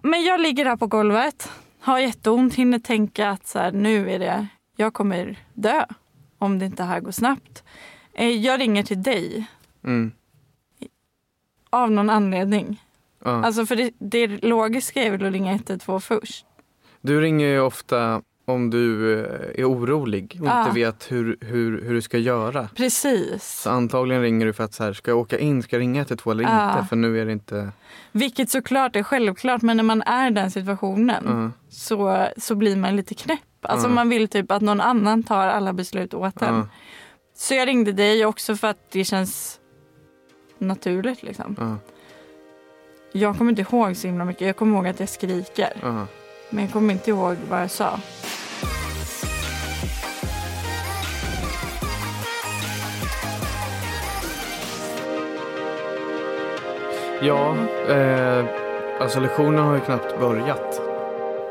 men 0.02 0.22
jag 0.24 0.40
ligger 0.40 0.64
här 0.64 0.76
på 0.76 0.86
golvet, 0.86 1.50
har 1.80 1.98
jätteont, 1.98 2.54
hinner 2.54 2.78
tänka 2.78 3.30
att 3.30 3.46
så 3.46 3.58
här, 3.58 3.72
nu 3.72 4.10
är 4.10 4.18
det, 4.18 4.46
jag 4.76 4.94
kommer 4.94 5.38
dö 5.54 5.84
om 6.38 6.58
det 6.58 6.66
inte 6.66 6.84
här 6.84 7.00
går 7.00 7.10
snabbt. 7.12 7.64
Eh, 8.12 8.28
Jag 8.28 8.60
ringer 8.60 8.82
till 8.82 9.02
dig 9.02 9.46
Mm. 9.84 10.12
av 11.70 11.90
någon 11.90 12.10
anledning. 12.10 12.82
Ja. 13.24 13.44
Alltså 13.44 13.66
för 13.66 13.76
det, 13.76 13.90
det 13.98 14.26
logiska 14.26 15.02
är 15.02 15.10
väl 15.10 15.26
att 15.26 15.32
ringa 15.32 15.52
112 15.52 16.00
först. 16.00 16.46
Du 17.00 17.20
ringer 17.20 17.46
ju 17.46 17.60
ofta 17.60 18.22
om 18.44 18.70
du 18.70 19.12
eh, 19.20 19.60
är 19.60 19.64
orolig 19.70 20.38
och 20.40 20.46
Ja. 20.46 20.60
inte 20.62 20.74
vet 20.74 21.12
hur, 21.12 21.36
hur, 21.40 21.82
hur 21.82 21.94
du 21.94 22.02
ska 22.02 22.18
göra. 22.18 22.68
Precis. 22.76 23.60
Så 23.62 23.70
antagligen 23.70 24.22
ringer 24.22 24.46
du 24.46 24.52
för 24.52 24.64
att 24.64 24.74
så 24.74 24.84
här, 24.84 24.92
ska 24.92 25.10
jag 25.10 25.18
åka 25.18 25.38
in, 25.38 25.62
ska 25.62 25.76
jag 25.76 25.80
ringa 25.80 26.00
112 26.00 26.40
eller 26.40 26.50
Ja. 26.50 26.72
inte? 26.78 26.88
För 26.88 26.96
nu 26.96 27.20
är 27.20 27.26
det 27.26 27.32
inte... 27.32 27.72
Vilket 28.12 28.50
såklart 28.50 28.96
är 28.96 29.02
självklart, 29.02 29.62
men 29.62 29.76
när 29.76 29.84
man 29.84 30.02
är 30.02 30.30
i 30.30 30.34
den 30.34 30.50
situationen 30.50 31.24
Ja. 31.26 31.50
så, 31.70 32.26
så 32.36 32.54
blir 32.54 32.76
man 32.76 32.96
lite 32.96 33.14
knäpp. 33.14 33.38
Alltså 33.62 33.88
Ja. 33.88 33.94
man 33.94 34.08
vill 34.08 34.28
typ 34.28 34.50
att 34.50 34.62
någon 34.62 34.80
annan 34.80 35.22
tar 35.22 35.46
alla 35.46 35.72
beslut 35.72 36.14
åt 36.14 36.42
en. 36.42 36.54
Ja. 36.54 36.68
Så 37.36 37.54
jag 37.54 37.68
ringde 37.68 37.92
dig 37.92 38.26
också 38.26 38.56
för 38.56 38.68
att 38.68 38.90
det 38.90 39.04
känns 39.04 39.60
naturligt 40.58 41.22
liksom. 41.22 41.56
Ja. 41.60 41.76
Jag 43.12 43.38
kommer 43.38 43.50
inte 43.50 43.62
ihåg 43.62 43.96
så 43.96 44.06
himla 44.06 44.24
mycket. 44.24 44.46
Jag 44.46 44.56
kommer 44.56 44.76
ihåg 44.76 44.86
att 44.88 45.00
jag 45.00 45.08
skriker. 45.08 45.72
Men 46.50 46.64
jag 46.64 46.72
kommer 46.72 46.92
inte 46.94 47.10
ihåg 47.10 47.36
vad 47.50 47.62
jag 47.62 47.70
sa. 47.70 48.00
Ja, 57.24 57.56
eh, 57.88 58.46
alltså 59.00 59.20
lektionen 59.20 59.64
har 59.64 59.74
ju 59.74 59.80
knappt 59.80 60.20
börjat. 60.20 60.80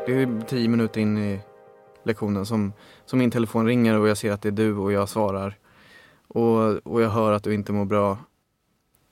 Det 0.06 0.14
är 0.14 0.42
tio 0.48 0.70
minuter 0.70 1.02
in 1.02 1.18
i 1.18 1.42
lektionen 2.04 2.46
som, 2.46 2.74
som 3.06 3.20
min 3.20 3.32
telefon 3.32 3.66
ringer 3.66 4.00
och 4.00 4.08
jag 4.08 4.18
ser 4.18 4.32
att 4.32 4.42
det 4.42 4.50
är 4.50 4.52
du 4.52 4.76
och 4.76 4.92
jag 4.92 5.10
svarar. 5.10 5.58
Och, 6.28 6.88
och 6.88 7.02
jag 7.02 7.10
hör 7.10 7.32
att 7.32 7.44
du 7.44 7.54
inte 7.54 7.72
mår 7.72 7.86
bra. 7.86 8.18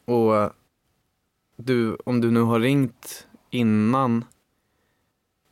Och 0.06 0.52
du, 1.56 1.98
om 2.06 2.22
du 2.22 2.32
nu 2.32 2.42
har 2.42 2.60
ringt 2.60 3.28
innan 3.50 4.26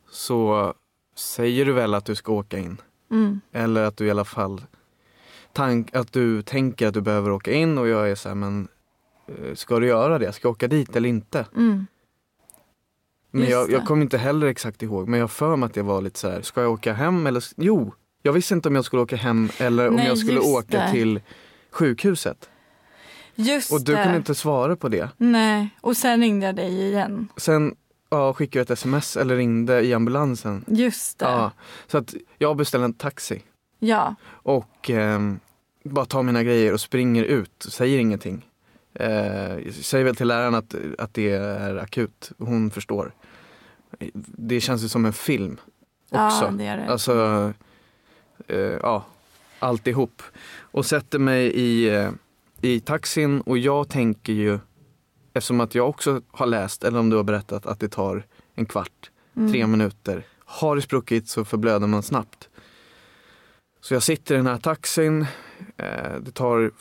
så 0.09 0.73
säger 1.15 1.65
du 1.65 1.73
väl 1.73 1.93
att 1.93 2.05
du 2.05 2.15
ska 2.15 2.33
åka 2.33 2.57
in? 2.57 2.81
Mm. 3.11 3.41
Eller 3.51 3.83
att 3.83 3.97
du 3.97 4.07
i 4.07 4.11
alla 4.11 4.25
fall 4.25 4.61
tank, 5.53 5.95
att 5.95 6.13
du 6.13 6.41
tänker 6.41 6.87
att 6.87 6.93
du 6.93 7.01
behöver 7.01 7.31
åka 7.31 7.51
in 7.51 7.77
och 7.77 7.87
jag 7.87 8.11
är 8.11 8.15
så 8.15 8.29
här, 8.29 8.35
men 8.35 8.67
ska 9.55 9.79
du 9.79 9.87
göra 9.87 10.19
det? 10.19 10.31
Ska 10.33 10.47
jag 10.47 10.51
åka 10.51 10.67
dit 10.67 10.95
eller 10.95 11.09
inte? 11.09 11.45
Mm. 11.55 11.87
Men 13.31 13.49
jag, 13.49 13.71
jag 13.71 13.85
kommer 13.85 14.01
inte 14.03 14.17
heller 14.17 14.47
exakt 14.47 14.83
ihåg, 14.83 15.07
men 15.07 15.19
jag 15.19 15.31
för 15.31 15.55
mig 15.55 15.67
att 15.67 15.73
det 15.73 15.81
var 15.81 16.01
lite 16.01 16.19
så 16.19 16.29
här, 16.29 16.41
ska 16.41 16.61
jag 16.61 16.71
åka 16.71 16.93
hem 16.93 17.27
eller? 17.27 17.43
Jo, 17.57 17.93
jag 18.21 18.33
visste 18.33 18.53
inte 18.53 18.69
om 18.69 18.75
jag 18.75 18.85
skulle 18.85 19.01
åka 19.01 19.15
hem 19.15 19.49
eller 19.57 19.87
om 19.87 19.95
Nej, 19.95 20.07
jag 20.07 20.17
skulle 20.17 20.39
åka 20.39 20.77
det. 20.79 20.91
till 20.91 21.21
sjukhuset. 21.71 22.49
Just 23.35 23.71
Och 23.71 23.81
du 23.81 23.95
det. 23.95 24.03
kunde 24.03 24.17
inte 24.17 24.35
svara 24.35 24.75
på 24.75 24.89
det. 24.89 25.09
Nej, 25.17 25.69
och 25.81 25.97
sen 25.97 26.21
ringde 26.21 26.45
jag 26.45 26.55
dig 26.55 26.81
igen. 26.87 27.27
Sen 27.37 27.75
ja, 28.09 28.33
skickade 28.33 28.59
jag 28.59 28.63
ett 28.63 28.71
sms 28.71 29.17
eller 29.17 29.35
ringde 29.35 29.81
i 29.81 29.93
ambulansen. 29.93 30.65
Just 30.67 31.19
det. 31.19 31.25
Ja, 31.25 31.51
så 31.87 31.97
att 31.97 32.13
jag 32.37 32.57
beställde 32.57 32.85
en 32.85 32.93
taxi. 32.93 33.41
ja. 33.79 34.15
och 34.27 34.89
ehm, 34.89 35.39
bara 35.83 36.05
tar 36.05 36.23
mina 36.23 36.43
grejer 36.43 36.73
och 36.73 36.81
springer 36.81 37.23
ut, 37.23 37.65
säger 37.69 37.99
ingenting. 37.99 38.45
Eh, 38.99 39.71
säger 39.71 40.03
väl 40.05 40.15
till 40.15 40.27
läraren 40.27 40.55
att, 40.55 40.75
att 40.97 41.13
det 41.13 41.31
är 41.31 41.75
akut, 41.75 42.31
hon 42.37 42.71
förstår. 42.71 43.11
Det 44.25 44.61
känns 44.61 44.83
ju 44.83 44.87
som 44.87 45.05
en 45.05 45.13
film 45.13 45.57
också. 46.09 46.45
Ja, 46.45 46.51
det 46.51 46.65
är 46.65 46.77
det. 46.77 46.87
Alltså, 46.87 47.53
eh, 48.47 48.57
ja, 48.59 49.05
alltihop. 49.59 50.21
Och 50.59 50.85
sätter 50.85 51.19
mig 51.19 51.45
i, 51.47 51.95
eh, 51.95 52.11
i 52.61 52.79
taxin 52.79 53.41
och 53.41 53.57
jag 53.57 53.89
tänker 53.89 54.33
ju, 54.33 54.59
eftersom 55.33 55.61
att 55.61 55.75
jag 55.75 55.89
också 55.89 56.21
har 56.31 56.45
läst, 56.45 56.83
eller 56.83 56.99
om 56.99 57.09
du 57.09 57.15
har 57.15 57.23
berättat, 57.23 57.65
att 57.65 57.79
det 57.79 57.89
tar 57.89 58.23
en 58.55 58.65
kvart 58.65 59.11
Mm. 59.37 59.51
tre 59.51 59.67
minuter. 59.67 60.23
Har 60.45 60.75
det 60.75 60.81
spruckit 60.81 61.27
så 61.29 61.45
förblöder 61.45 61.87
man 61.87 62.03
snabbt. 62.03 62.49
Så 63.81 63.93
jag 63.93 64.03
sitter 64.03 64.35
i 64.35 64.37
den 64.37 64.47
här 64.47 64.57
taxin. 64.57 65.21
Eh, 65.77 66.15
det 66.21 66.31
tar 66.31 66.71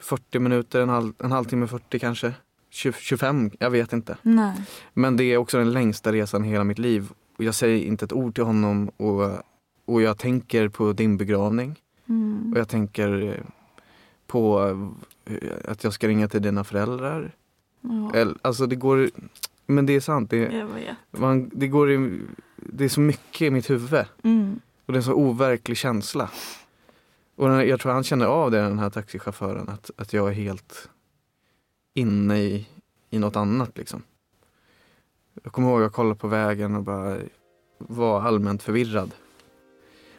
40 0.00 0.38
minuter, 0.38 0.80
en, 0.80 0.88
halv, 0.88 1.12
en 1.18 1.32
halvtimme 1.32 1.66
40 1.66 1.98
kanske. 1.98 2.34
20, 2.70 2.92
25, 3.00 3.50
jag 3.58 3.70
vet 3.70 3.92
inte. 3.92 4.16
Nej. 4.22 4.52
Men 4.94 5.16
det 5.16 5.24
är 5.24 5.36
också 5.36 5.58
den 5.58 5.72
längsta 5.72 6.12
resan 6.12 6.44
i 6.44 6.48
hela 6.48 6.64
mitt 6.64 6.78
liv. 6.78 7.10
Och 7.36 7.44
jag 7.44 7.54
säger 7.54 7.86
inte 7.86 8.04
ett 8.04 8.12
ord 8.12 8.34
till 8.34 8.44
honom 8.44 8.90
och, 8.96 9.30
och 9.84 10.02
jag 10.02 10.18
tänker 10.18 10.68
på 10.68 10.92
din 10.92 11.16
begravning. 11.16 11.80
Mm. 12.08 12.52
Och 12.52 12.58
jag 12.58 12.68
tänker 12.68 13.42
på 14.26 14.60
att 15.64 15.84
jag 15.84 15.92
ska 15.92 16.08
ringa 16.08 16.28
till 16.28 16.42
dina 16.42 16.64
föräldrar. 16.64 17.34
Ja, 18.12 18.26
alltså 18.42 18.66
det 18.66 18.76
går, 18.76 19.10
men 19.66 19.86
det 19.86 19.92
är 19.92 20.00
sant. 20.00 20.30
Det, 20.30 20.66
man, 21.10 21.50
det, 21.54 21.68
går 21.68 21.92
i, 21.92 22.20
det 22.56 22.84
är 22.84 22.88
så 22.88 23.00
mycket 23.00 23.42
i 23.42 23.50
mitt 23.50 23.70
huvud. 23.70 24.04
Mm. 24.22 24.60
Och 24.86 24.92
det 24.92 24.96
är 24.96 25.00
en 25.00 25.02
så 25.02 25.14
overklig 25.14 25.76
känsla. 25.76 26.30
Och 27.38 27.66
jag 27.66 27.80
tror 27.80 27.92
han 27.92 28.04
känner 28.04 28.26
av 28.26 28.50
det, 28.50 28.60
den 28.60 28.78
här 28.78 28.90
taxichauffören, 28.90 29.68
att, 29.68 29.90
att 29.96 30.12
jag 30.12 30.28
är 30.28 30.32
helt 30.32 30.90
inne 31.94 32.38
i, 32.38 32.68
i 33.10 33.18
något 33.18 33.36
annat 33.36 33.78
liksom. 33.78 34.02
Jag 35.42 35.52
kommer 35.52 35.68
ihåg 35.68 35.78
att 35.78 35.82
jag 35.82 35.92
kollade 35.92 36.14
på 36.14 36.28
vägen 36.28 36.74
och 36.74 36.82
bara 36.82 37.16
var 37.78 38.22
allmänt 38.22 38.62
förvirrad. 38.62 39.10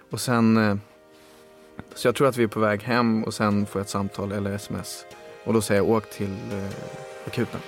Och 0.09 0.21
sen, 0.21 0.57
eh, 0.57 0.77
så 1.95 2.07
jag 2.07 2.15
tror 2.15 2.27
att 2.27 2.37
vi 2.37 2.43
är 2.43 2.47
på 2.47 2.59
väg 2.59 2.83
hem 2.83 3.23
och 3.23 3.33
sen 3.33 3.65
får 3.65 3.79
jag 3.79 3.83
ett 3.83 3.89
samtal 3.89 4.31
eller 4.31 4.51
sms. 4.53 5.05
Och 5.43 5.53
då 5.53 5.61
säger 5.61 5.81
jag 5.81 5.89
åk 5.89 6.09
till 6.09 6.37
eh, 6.51 6.69
akuten. 7.27 7.59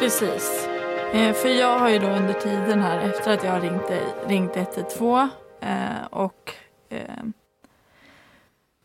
Precis. 0.00 0.67
Eh, 1.12 1.32
för 1.32 1.48
jag 1.48 1.78
har 1.78 1.88
ju 1.88 1.98
då 1.98 2.06
under 2.06 2.32
tiden 2.32 2.82
här 2.82 3.00
efter 3.00 3.34
att 3.34 3.44
jag 3.44 3.52
har 3.52 3.60
ringt, 3.60 3.90
ringt 4.26 4.56
112 4.56 5.28
eh, 5.60 6.04
och 6.10 6.54
eh, 6.88 7.24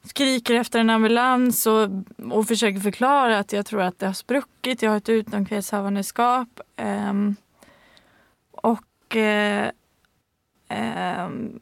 skriker 0.04 0.54
efter 0.56 0.80
en 0.80 0.90
ambulans 0.90 1.66
och, 1.66 1.90
och 2.32 2.48
försöker 2.48 2.80
förklara 2.80 3.40
att 3.40 3.54
jag 3.54 3.66
tror 3.66 3.82
att 3.82 4.00
det 4.00 4.06
har 4.06 4.14
spruckit. 4.14 4.82
Jag 4.82 4.90
har 4.90 4.98
ett 4.98 5.10
utomkvedshavandeskap. 5.10 6.60
ehm, 6.76 7.36
och 8.52 9.16
eh, 9.16 9.70
ehm, 10.68 11.60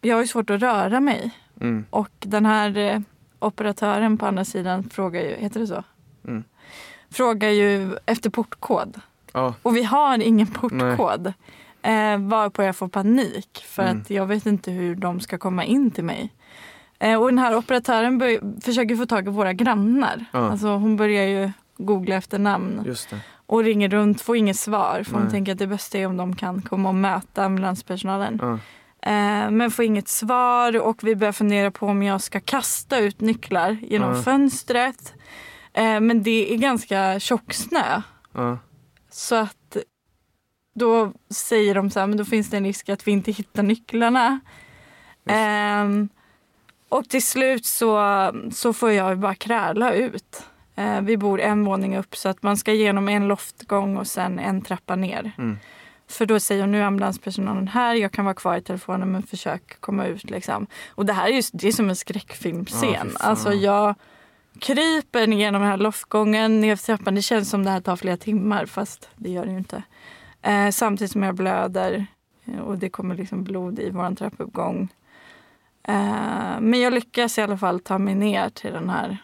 jag 0.00 0.16
har 0.16 0.22
ju 0.22 0.28
svårt 0.28 0.50
att 0.50 0.62
röra 0.62 1.00
mig. 1.00 1.30
Mm. 1.60 1.84
Och 1.90 2.10
den 2.18 2.46
här 2.46 3.02
operatören 3.38 4.18
på 4.18 4.26
andra 4.26 4.44
sidan 4.44 4.90
frågar 4.90 5.20
ju, 5.20 5.34
heter 5.36 5.60
det 5.60 5.66
så? 5.66 5.84
Mm. 6.24 6.44
Frågar 7.10 7.48
ju 7.48 7.96
efter 8.06 8.30
portkod. 8.30 9.00
Ja, 9.34 9.54
Och 9.62 9.76
vi 9.76 9.82
har 9.82 10.18
ingen 10.18 10.46
portkod. 10.46 11.26
Eh, 11.82 12.18
varpå 12.18 12.62
jag 12.62 12.76
får 12.76 12.88
panik 12.88 13.64
för 13.68 13.82
Mm. 13.82 14.00
att 14.00 14.10
jag 14.10 14.26
vet 14.26 14.46
inte 14.46 14.70
hur 14.70 14.94
de 14.94 15.20
ska 15.20 15.38
komma 15.38 15.64
in 15.64 15.90
till 15.90 16.04
mig. 16.04 16.32
Eh, 16.98 17.20
och 17.20 17.26
den 17.26 17.38
här 17.38 17.56
operatören 17.56 18.18
bör, 18.18 18.60
försöker 18.60 18.96
få 18.96 19.06
tag 19.06 19.26
i 19.26 19.30
våra 19.30 19.52
grannar. 19.52 20.24
Ja. 20.32 20.50
Alltså 20.50 20.66
hon 20.68 20.96
börjar 20.96 21.24
ju 21.26 21.50
googla 21.76 22.14
efter 22.16 22.38
namn 22.38 22.94
och 23.46 23.64
ringer 23.64 23.88
runt, 23.88 24.20
får 24.20 24.36
inget 24.36 24.56
svar. 24.56 25.02
För 25.04 25.12
hon 25.12 25.22
Nej. 25.22 25.30
tänker 25.30 25.52
att 25.52 25.58
det 25.58 25.66
bästa 25.66 25.98
är 25.98 26.06
om 26.06 26.16
de 26.16 26.36
kan 26.36 26.62
komma 26.62 26.88
och 26.88 26.94
möta 26.94 27.44
ambulanspersonalen. 27.44 28.38
Ja. 28.42 28.52
Eh, 29.10 29.50
men 29.50 29.70
får 29.70 29.84
inget 29.84 30.08
svar 30.08 30.80
och 30.80 31.04
vi 31.04 31.16
börjar 31.16 31.32
fundera 31.32 31.70
på 31.70 31.86
om 31.86 32.02
jag 32.02 32.20
ska 32.20 32.40
kasta 32.40 32.98
ut 32.98 33.20
nycklar 33.20 33.76
genom 33.82 34.14
Ja. 34.16 34.22
fönstret. 34.22 35.14
Eh, 35.72 36.00
men 36.00 36.22
det 36.22 36.54
är 36.54 36.56
ganska 36.58 37.20
tjock 37.20 37.52
snö. 37.52 38.02
Så 39.12 39.34
att 39.34 39.76
då 40.74 41.12
säger 41.30 41.74
de 41.74 41.90
så 41.90 42.00
här, 42.00 42.06
men 42.06 42.18
då 42.18 42.24
finns 42.24 42.50
det 42.50 42.56
en 42.56 42.64
risk 42.64 42.88
att 42.88 43.06
vi 43.06 43.12
inte 43.12 43.32
hittar 43.32 43.62
nycklarna. 43.62 44.40
Ehm, 45.26 46.08
och 46.88 47.08
till 47.08 47.22
slut 47.22 47.66
så, 47.66 48.00
så 48.52 48.72
får 48.72 48.90
jag 48.90 49.18
bara 49.18 49.34
kräla 49.34 49.92
ut. 49.92 50.42
Eh, 50.74 51.00
vi 51.00 51.16
bor 51.16 51.40
en 51.40 51.64
våning 51.64 51.96
upp 51.96 52.16
så 52.16 52.28
att 52.28 52.42
man 52.42 52.56
ska 52.56 52.72
genom 52.72 53.08
en 53.08 53.28
loftgång 53.28 53.96
och 53.96 54.06
sen 54.06 54.38
en 54.38 54.62
trappa 54.62 54.96
ner. 54.96 55.32
Mm. 55.38 55.58
För 56.08 56.26
då 56.26 56.40
säger 56.40 56.66
nu 56.66 56.82
ambulanspersonalen 56.82 57.68
här, 57.68 57.94
jag 57.94 58.12
kan 58.12 58.24
vara 58.24 58.34
kvar 58.34 58.56
i 58.56 58.62
telefonen 58.62 59.12
men 59.12 59.22
försök 59.22 59.80
komma 59.80 60.06
ut. 60.06 60.30
Liksom. 60.30 60.66
Och 60.88 61.06
det 61.06 61.12
här 61.12 61.28
är, 61.28 61.32
just, 61.32 61.50
det 61.54 61.68
är 61.68 61.72
som 61.72 61.88
en 61.88 61.96
skräckfilmscen. 61.96 63.10
Ja, 63.12 63.18
alltså 63.20 63.52
jag 63.52 63.94
kryper 64.58 65.26
genom 65.26 65.62
den 65.62 65.70
här 65.70 65.76
loftgången 65.76 66.60
ner 66.60 66.76
för 66.76 66.84
trappan. 66.84 67.14
Det 67.14 67.22
känns 67.22 67.50
som 67.50 67.64
det 67.64 67.70
här 67.70 67.80
tar 67.80 67.96
flera 67.96 68.16
timmar 68.16 68.66
fast 68.66 69.08
det 69.16 69.30
gör 69.30 69.44
det 69.44 69.52
ju 69.52 69.58
inte. 69.58 69.82
Eh, 70.42 70.70
samtidigt 70.70 71.12
som 71.12 71.22
jag 71.22 71.34
blöder 71.34 72.06
eh, 72.44 72.58
och 72.58 72.78
det 72.78 72.90
kommer 72.90 73.14
liksom 73.14 73.44
blod 73.44 73.78
i 73.78 73.90
vår 73.90 74.14
trappuppgång. 74.14 74.88
Eh, 75.82 76.60
men 76.60 76.80
jag 76.80 76.92
lyckas 76.92 77.38
i 77.38 77.42
alla 77.42 77.58
fall 77.58 77.80
ta 77.80 77.98
mig 77.98 78.14
ner 78.14 78.48
till 78.48 78.72
den 78.72 78.90
här 78.90 79.18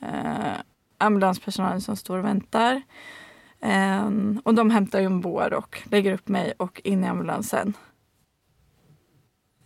eh, 0.00 0.60
ambulanspersonalen 0.98 1.80
som 1.80 1.96
står 1.96 2.18
och 2.18 2.24
väntar. 2.24 2.82
Eh, 3.60 4.10
och 4.44 4.54
de 4.54 4.70
hämtar 4.70 5.00
ju 5.00 5.06
en 5.06 5.20
bår 5.20 5.54
och 5.54 5.82
lägger 5.90 6.12
upp 6.12 6.28
mig 6.28 6.52
och 6.56 6.80
in 6.84 7.04
i 7.04 7.06
ambulansen. 7.06 7.74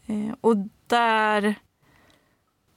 Eh, 0.06 0.34
och 0.40 0.56
där... 0.86 1.54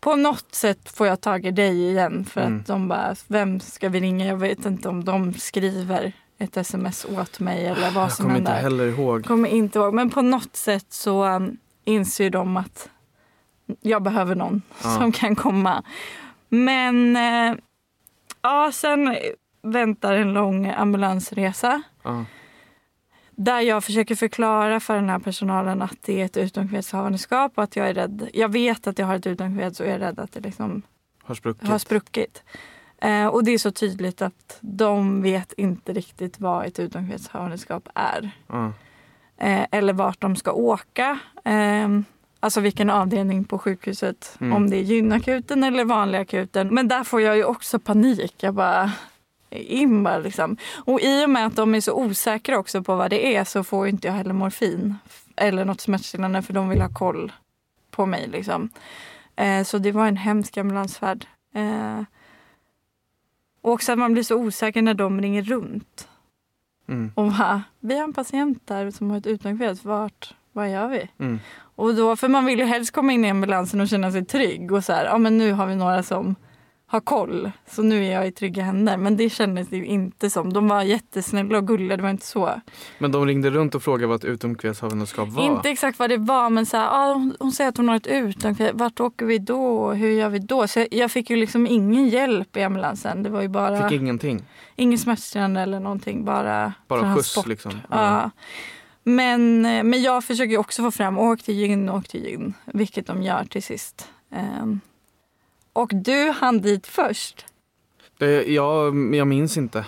På 0.06 0.15
något 0.15 0.56
sätt 0.56 0.89
får 0.89 1.08
jag 1.08 1.22
tag 1.22 1.46
i 1.46 1.52
dig 1.52 1.89
igen 1.89 2.26
för 2.26 2.41
Mm. 2.41 2.60
att 2.60 2.68
de 2.68 2.88
bara, 2.88 3.15
vem 3.28 3.60
ska 3.60 3.89
vi 3.89 4.00
ringa? 4.00 4.26
Jag 4.28 4.38
vet 4.38 4.65
inte 4.65 4.89
om 4.89 5.04
de 5.06 5.34
skriver 5.34 6.12
ett 6.38 6.58
sms 6.58 7.06
åt 7.06 7.39
mig 7.39 7.65
eller 7.65 7.91
vad 7.91 8.04
Jag 8.04 8.12
som 8.12 8.26
kommer 8.26 8.38
inte 8.39 8.52
händer. 8.52 8.63
heller 8.84 8.88
ihåg. 9.00 9.26
Kommer 9.26 9.50
inte 9.50 9.80
ihåg. 9.80 9.94
Men 9.94 10.10
på 10.10 10.22
något 10.22 10.56
sätt 10.56 10.86
så 10.89 11.26
um, 11.26 11.58
inser 11.86 12.30
de 12.30 12.58
att 12.58 12.89
jag 13.82 14.04
behöver 14.04 14.36
någon 14.36 14.62
Ja. 14.84 14.89
som 14.89 15.12
kan 15.12 15.36
komma. 15.36 15.84
Men 16.50 17.15
eh, 17.15 17.56
ja, 18.41 18.72
sen 18.74 19.18
väntar 19.63 20.13
en 20.15 20.34
lång 20.34 20.68
ambulansresa 20.68 21.82
Ja. 22.04 22.26
Där 23.36 23.60
jag 23.62 23.84
försöker 23.84 24.15
förklara 24.15 24.80
för 24.80 24.95
den 24.95 25.10
här 25.10 25.19
personalen 25.19 25.82
att 25.82 25.98
det 26.02 26.21
är 26.21 26.26
ett 26.26 26.38
utomkvedshavandeskap 26.38 27.52
och 27.56 27.63
att 27.63 27.76
jag 27.76 27.89
är 27.89 27.93
rädd. 27.93 28.30
Jag 28.34 28.50
vet 28.50 28.88
att 28.88 29.00
jag 29.00 29.06
har 29.06 29.15
ett 29.15 29.28
utomkveds 29.28 29.80
och 29.80 29.86
jag 29.86 29.93
är 29.93 30.00
rädd 30.00 30.19
att 30.19 30.32
det 30.32 30.39
liksom 30.39 30.82
Har 31.24 31.36
spruckit. 31.36 31.67
har 31.69 31.78
spruckit. 31.78 32.43
Eh, 33.02 33.28
och 33.28 33.43
det 33.43 33.52
är 33.52 33.58
så 33.58 33.71
tydligt 33.71 34.21
att 34.21 34.58
de 34.62 35.21
vet 35.21 35.54
inte 35.54 35.93
riktigt 35.93 36.39
vad 36.39 36.65
ett 36.65 36.80
utomkvedshavandeskap 36.80 37.89
är. 37.95 38.32
Ja. 38.48 38.65
eh, 39.38 39.65
eller 39.71 39.93
vart 39.93 40.21
de 40.21 40.36
ska 40.36 40.52
åka. 40.52 41.19
Eh, 41.45 41.89
alltså 42.39 42.62
vilken 42.62 42.89
avdelning 42.89 43.43
på 43.43 43.60
sjukhuset. 43.60 44.38
Mm. 44.41 44.54
Om 44.54 44.69
det 44.69 44.78
är 44.78 44.82
gynakuten 44.82 45.63
eller 45.63 45.86
vanliga 45.86 46.21
akuten. 46.21 46.67
Men 46.76 46.88
där 46.88 47.04
får 47.04 47.21
jag 47.21 47.38
ju 47.38 47.43
också 47.43 47.80
panik. 47.80 48.34
Jag 48.43 48.54
bara 48.54 48.91
in 49.58 50.04
bara 50.04 50.18
liksom. 50.18 50.58
Och 50.86 51.02
i 51.02 51.26
och 51.26 51.30
med 51.30 51.46
att 51.46 51.56
de 51.56 51.76
är 51.76 51.82
så 51.82 51.94
osäkra 51.94 52.58
också 52.58 52.84
på 52.84 52.96
vad 52.96 53.10
det 53.10 53.36
är 53.36 53.44
så 53.44 53.63
får 53.63 53.88
inte 53.88 54.08
jag 54.08 54.13
heller 54.13 54.34
morfin. 54.34 54.96
Eller 55.36 55.65
något 55.65 55.82
smärtstillande 55.82 56.41
för 56.41 56.54
de 56.54 56.70
vill 56.70 56.82
ha 56.82 56.89
koll 56.89 57.32
på 57.91 58.06
mig 58.06 58.28
liksom. 58.28 58.70
Eh, 59.36 59.63
så 59.63 59.78
det 59.78 59.91
var 59.91 60.08
en 60.08 60.18
hemsk 60.18 60.58
ambulansfärd. 60.58 61.26
Eh, 61.56 62.04
och 63.62 63.72
också 63.72 63.91
att 63.91 64.00
man 64.00 64.13
blir 64.13 64.24
så 64.24 64.36
osäker 64.36 64.82
när 64.82 64.94
de 64.94 65.22
ringer 65.22 65.41
runt. 65.41 66.08
Mm. 66.88 67.12
Och 67.15 67.32
bara, 67.32 67.63
vi 67.80 67.98
har 67.98 68.04
en 68.04 68.13
patient 68.13 68.68
där 68.68 68.91
som 68.91 69.10
har 69.10 69.18
ett 69.18 69.28
utomkveds. 69.28 69.86
Vart, 69.86 70.36
vad 70.52 70.72
gör 70.72 70.88
vi? 70.88 71.10
Mm. 71.20 71.39
Och 71.58 71.96
då, 71.96 72.15
för 72.15 72.28
man 72.28 72.46
vill 72.46 72.60
ju 72.60 72.65
helst 72.65 72.91
komma 72.91 73.12
in 73.12 73.26
i 73.26 73.30
ambulansen 73.30 73.82
och 73.82 73.88
känna 73.88 74.12
sig 74.12 74.26
trygg. 74.26 74.72
Och 74.72 74.84
så 74.84 74.94
här, 74.94 75.06
ja 75.06 75.18
men 75.18 75.38
nu 75.38 75.52
har 75.52 75.68
vi 75.68 75.76
några 75.76 76.04
som 76.04 76.36
har 76.88 77.00
koll. 77.00 77.52
Så 77.67 77.84
nu 77.84 78.06
är 78.06 78.12
jag 78.12 78.28
i 78.28 78.32
trygga 78.32 78.63
händer. 78.63 78.98
Men 78.98 79.17
det 79.17 79.30
kändes 79.30 79.67
det 79.67 79.78
ju 79.78 79.86
inte 79.86 80.30
som. 80.30 80.54
De 80.54 80.67
var 80.67 80.82
jättesnälla 80.82 81.58
och 81.58 81.67
gulliga. 81.67 81.98
Det 81.98 82.04
var 82.04 82.10
inte 82.10 82.26
så. 82.26 82.62
Men 83.00 83.12
de 83.12 83.26
ringde 83.26 83.50
runt 83.50 83.76
och 83.76 83.84
frågade 83.84 84.08
vad 84.08 84.15
ett 84.15 84.26
utomkvedshavandeskap 84.26 85.30
var. 85.30 85.43
Inte 85.43 85.69
exakt 85.69 86.00
vad 86.00 86.10
det 86.10 86.17
var 86.17 86.50
men 86.50 86.65
så 86.65 86.78
här, 86.78 86.86
ja, 86.86 87.32
hon, 87.39 87.52
säger 87.52 87.69
att 87.69 87.78
hon 87.78 87.89
har 87.89 87.95
ett 87.95 88.08
utomkveds. 88.08 88.74
Vart 88.80 89.00
åker 89.00 89.26
vi 89.26 89.38
då? 89.38 89.91
Hur 89.91 90.10
gör 90.10 90.30
vi 90.30 90.39
då? 90.39 90.67
Så 90.67 90.80
jag, 90.80 90.88
jag 90.91 91.12
fick 91.12 91.30
ju 91.30 91.36
liksom 91.36 91.67
ingen 91.67 92.10
hjälp 92.10 92.58
i 92.58 92.63
ambulansen. 92.63 93.24
Det 93.24 93.30
var 93.30 93.41
ju 93.41 93.48
bara 93.48 93.89
Fick 93.89 94.02
ingenting. 94.02 94.43
ingen 94.76 95.00
smärtstillande 95.00 95.62
eller 95.62 95.80
någonting. 95.80 96.26
Bara, 96.26 96.74
Bara 96.88 97.15
skjuts 97.15 97.45
liksom. 97.45 97.71
Ja. 97.89 98.32
Men, 99.04 99.65
eh, 99.65 99.84
men 99.84 100.02
jag 100.02 100.24
försöker 100.24 100.58
också 100.58 100.84
få 100.84 100.91
fram 100.91 101.17
åk 101.17 101.43
till 101.43 101.56
gyn, 101.56 101.89
åk 101.89 102.08
till 102.08 102.24
gyn. 102.26 102.54
Vilket 102.65 103.08
de 103.08 103.24
gör 103.24 103.43
till 103.43 103.63
sist. 103.63 104.10
Ehm, 104.32 104.80
och 105.75 105.91
du 105.93 106.29
hann 106.29 106.61
dit 106.61 106.88
först. 106.88 107.45
Det, 108.17 108.45
jag, 108.53 109.15
jag 109.15 109.27
minns 109.27 109.57
inte. 109.57 109.85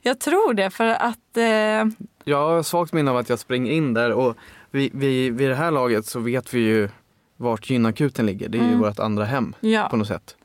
Jag 0.00 0.20
tror 0.20 0.54
det 0.54 0.70
för 0.70 0.86
att... 0.86 1.36
Eh, 1.36 2.04
Jag 2.24 2.48
har 2.48 2.62
svagt 2.62 2.92
minne 2.92 3.10
av 3.10 3.16
att 3.16 3.28
jag 3.28 3.38
springer 3.38 3.72
in 3.72 3.94
där 3.94 4.12
och 4.12 4.36
vi, 4.70 4.90
vi, 4.94 5.30
vid 5.30 5.48
det 5.50 5.54
här 5.54 5.70
laget 5.70 6.06
så 6.06 6.20
vet 6.20 6.54
vi 6.54 6.60
ju 6.60 6.88
vart 7.36 7.70
gynakuten 7.70 8.26
ligger. 8.26 8.48
Det 8.48 8.58
är 8.58 8.62
ju 8.62 8.68
Mm. 8.68 8.80
vårt 8.80 8.98
andra 8.98 9.24
hem 9.24 9.54
ja. 9.60 9.88
på 9.90 9.96
något 9.96 10.08
sätt. 10.08 10.36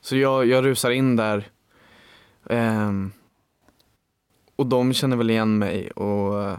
Så 0.00 0.16
jag, 0.16 0.46
jag 0.46 0.64
rusar 0.64 0.90
in 0.90 1.16
där 1.16 1.48
ehm, 2.50 3.12
och 4.56 4.66
de 4.66 4.92
känner 4.92 5.16
väl 5.16 5.30
igen 5.30 5.58
mig 5.58 5.90
och 5.90 6.42
eh, 6.42 6.56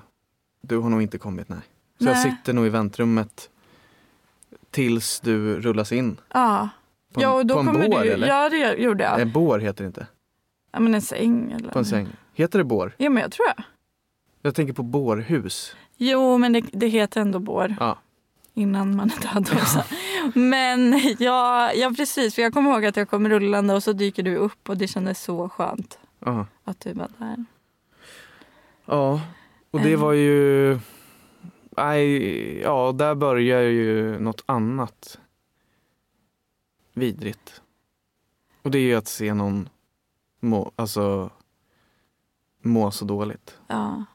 du 0.61 0.77
har 0.77 0.89
nog 0.89 1.01
inte 1.01 1.17
kommit 1.17 1.49
nej. 1.49 1.59
Så 1.99 2.05
jag 2.05 2.13
Nej. 2.13 2.23
sitter 2.23 2.53
nog 2.53 2.65
i 2.65 2.69
väntrummet 2.69 3.49
tills 4.71 5.19
du 5.19 5.59
rullas 5.61 5.91
in. 5.91 6.17
ja. 6.33 6.69
På 7.17 7.21
en, 7.23 7.29
ja, 7.29 7.33
och 7.33 7.45
då 7.45 7.53
på 7.53 7.59
en 7.59 7.65
kommer 7.65 7.89
bår 7.89 8.03
du, 8.03 8.09
eller? 8.11 8.27
Ja, 8.27 8.49
det 8.49 8.73
gjorde 8.73 9.03
jag. 9.03 9.21
En 9.21 9.31
bår 9.31 9.59
heter 9.59 9.83
det 9.83 9.87
inte. 9.87 10.07
Ja, 10.71 10.79
men 10.79 10.95
en 10.95 11.01
säng 11.01 11.51
eller? 11.51 11.69
På 11.69 11.79
en 11.79 11.85
säng. 11.85 12.07
Heter 12.33 12.59
det 12.59 12.65
bår? 12.65 12.95
Ja, 12.97 13.09
men 13.09 13.21
jag 13.23 13.31
tror 13.31 13.47
jag. 13.47 13.63
Jag 14.41 14.55
tänker 14.55 14.73
på 14.73 14.83
bårhus. 14.83 15.75
Jo, 15.97 16.37
men 16.37 16.53
det, 16.53 16.61
det 16.71 16.87
heter 16.87 17.21
ändå 17.21 17.39
bår. 17.39 17.75
Ja. 17.79 17.97
Innan 18.53 18.95
man 18.95 19.11
är 19.17 19.33
död 19.33 19.49
också. 19.61 19.83
Men 20.33 21.01
ja, 21.19 21.71
ja, 21.73 21.93
precis. 21.97 22.35
För 22.35 22.41
jag 22.41 22.53
kommer 22.53 22.71
ihåg 22.71 22.85
att 22.85 22.97
jag 22.97 23.09
kom 23.09 23.29
rullande 23.29 23.73
och 23.73 23.83
så 23.83 23.93
dyker 23.93 24.23
du 24.23 24.35
upp 24.35 24.69
och 24.69 24.77
det 24.77 24.87
kändes 24.87 25.23
så 25.23 25.49
skönt 25.49 25.99
Ja. 26.25 26.45
att 26.63 26.79
du 26.79 26.93
var 26.93 27.07
där. 27.17 27.45
Ja, 28.85 29.21
och 29.71 29.79
det 29.81 29.93
Eh. 29.93 29.99
var 29.99 30.13
ju... 30.13 30.79
Nej, 31.77 32.61
ja, 32.61 32.91
där 32.91 33.15
börjar 33.15 33.61
ju 33.61 34.19
något 34.19 34.43
annat 34.45 35.19
vidrigt. 36.97 37.61
Och 38.61 38.71
det 38.71 38.77
är 38.77 38.81
ju 38.81 38.95
att 38.95 39.07
se 39.07 39.33
någon 39.33 39.69
må, 40.39 40.71
alltså, 40.75 41.29
må 42.61 42.91
så 42.91 43.05
dåligt. 43.05 43.57
Ja. 43.67 44.05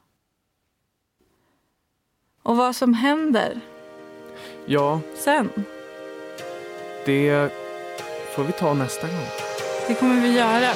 Och 2.43 2.57
vad 2.57 2.75
som 2.75 2.93
händer 2.93 3.61
Ja, 4.65 4.99
sen, 5.15 5.49
det 7.05 7.51
får 8.35 8.43
vi 8.43 8.51
ta 8.51 8.73
nästa 8.73 9.07
gång. 9.07 9.25
det 9.87 9.95
kommer 9.95 10.21
vi 10.21 10.37
göra. 10.37 10.73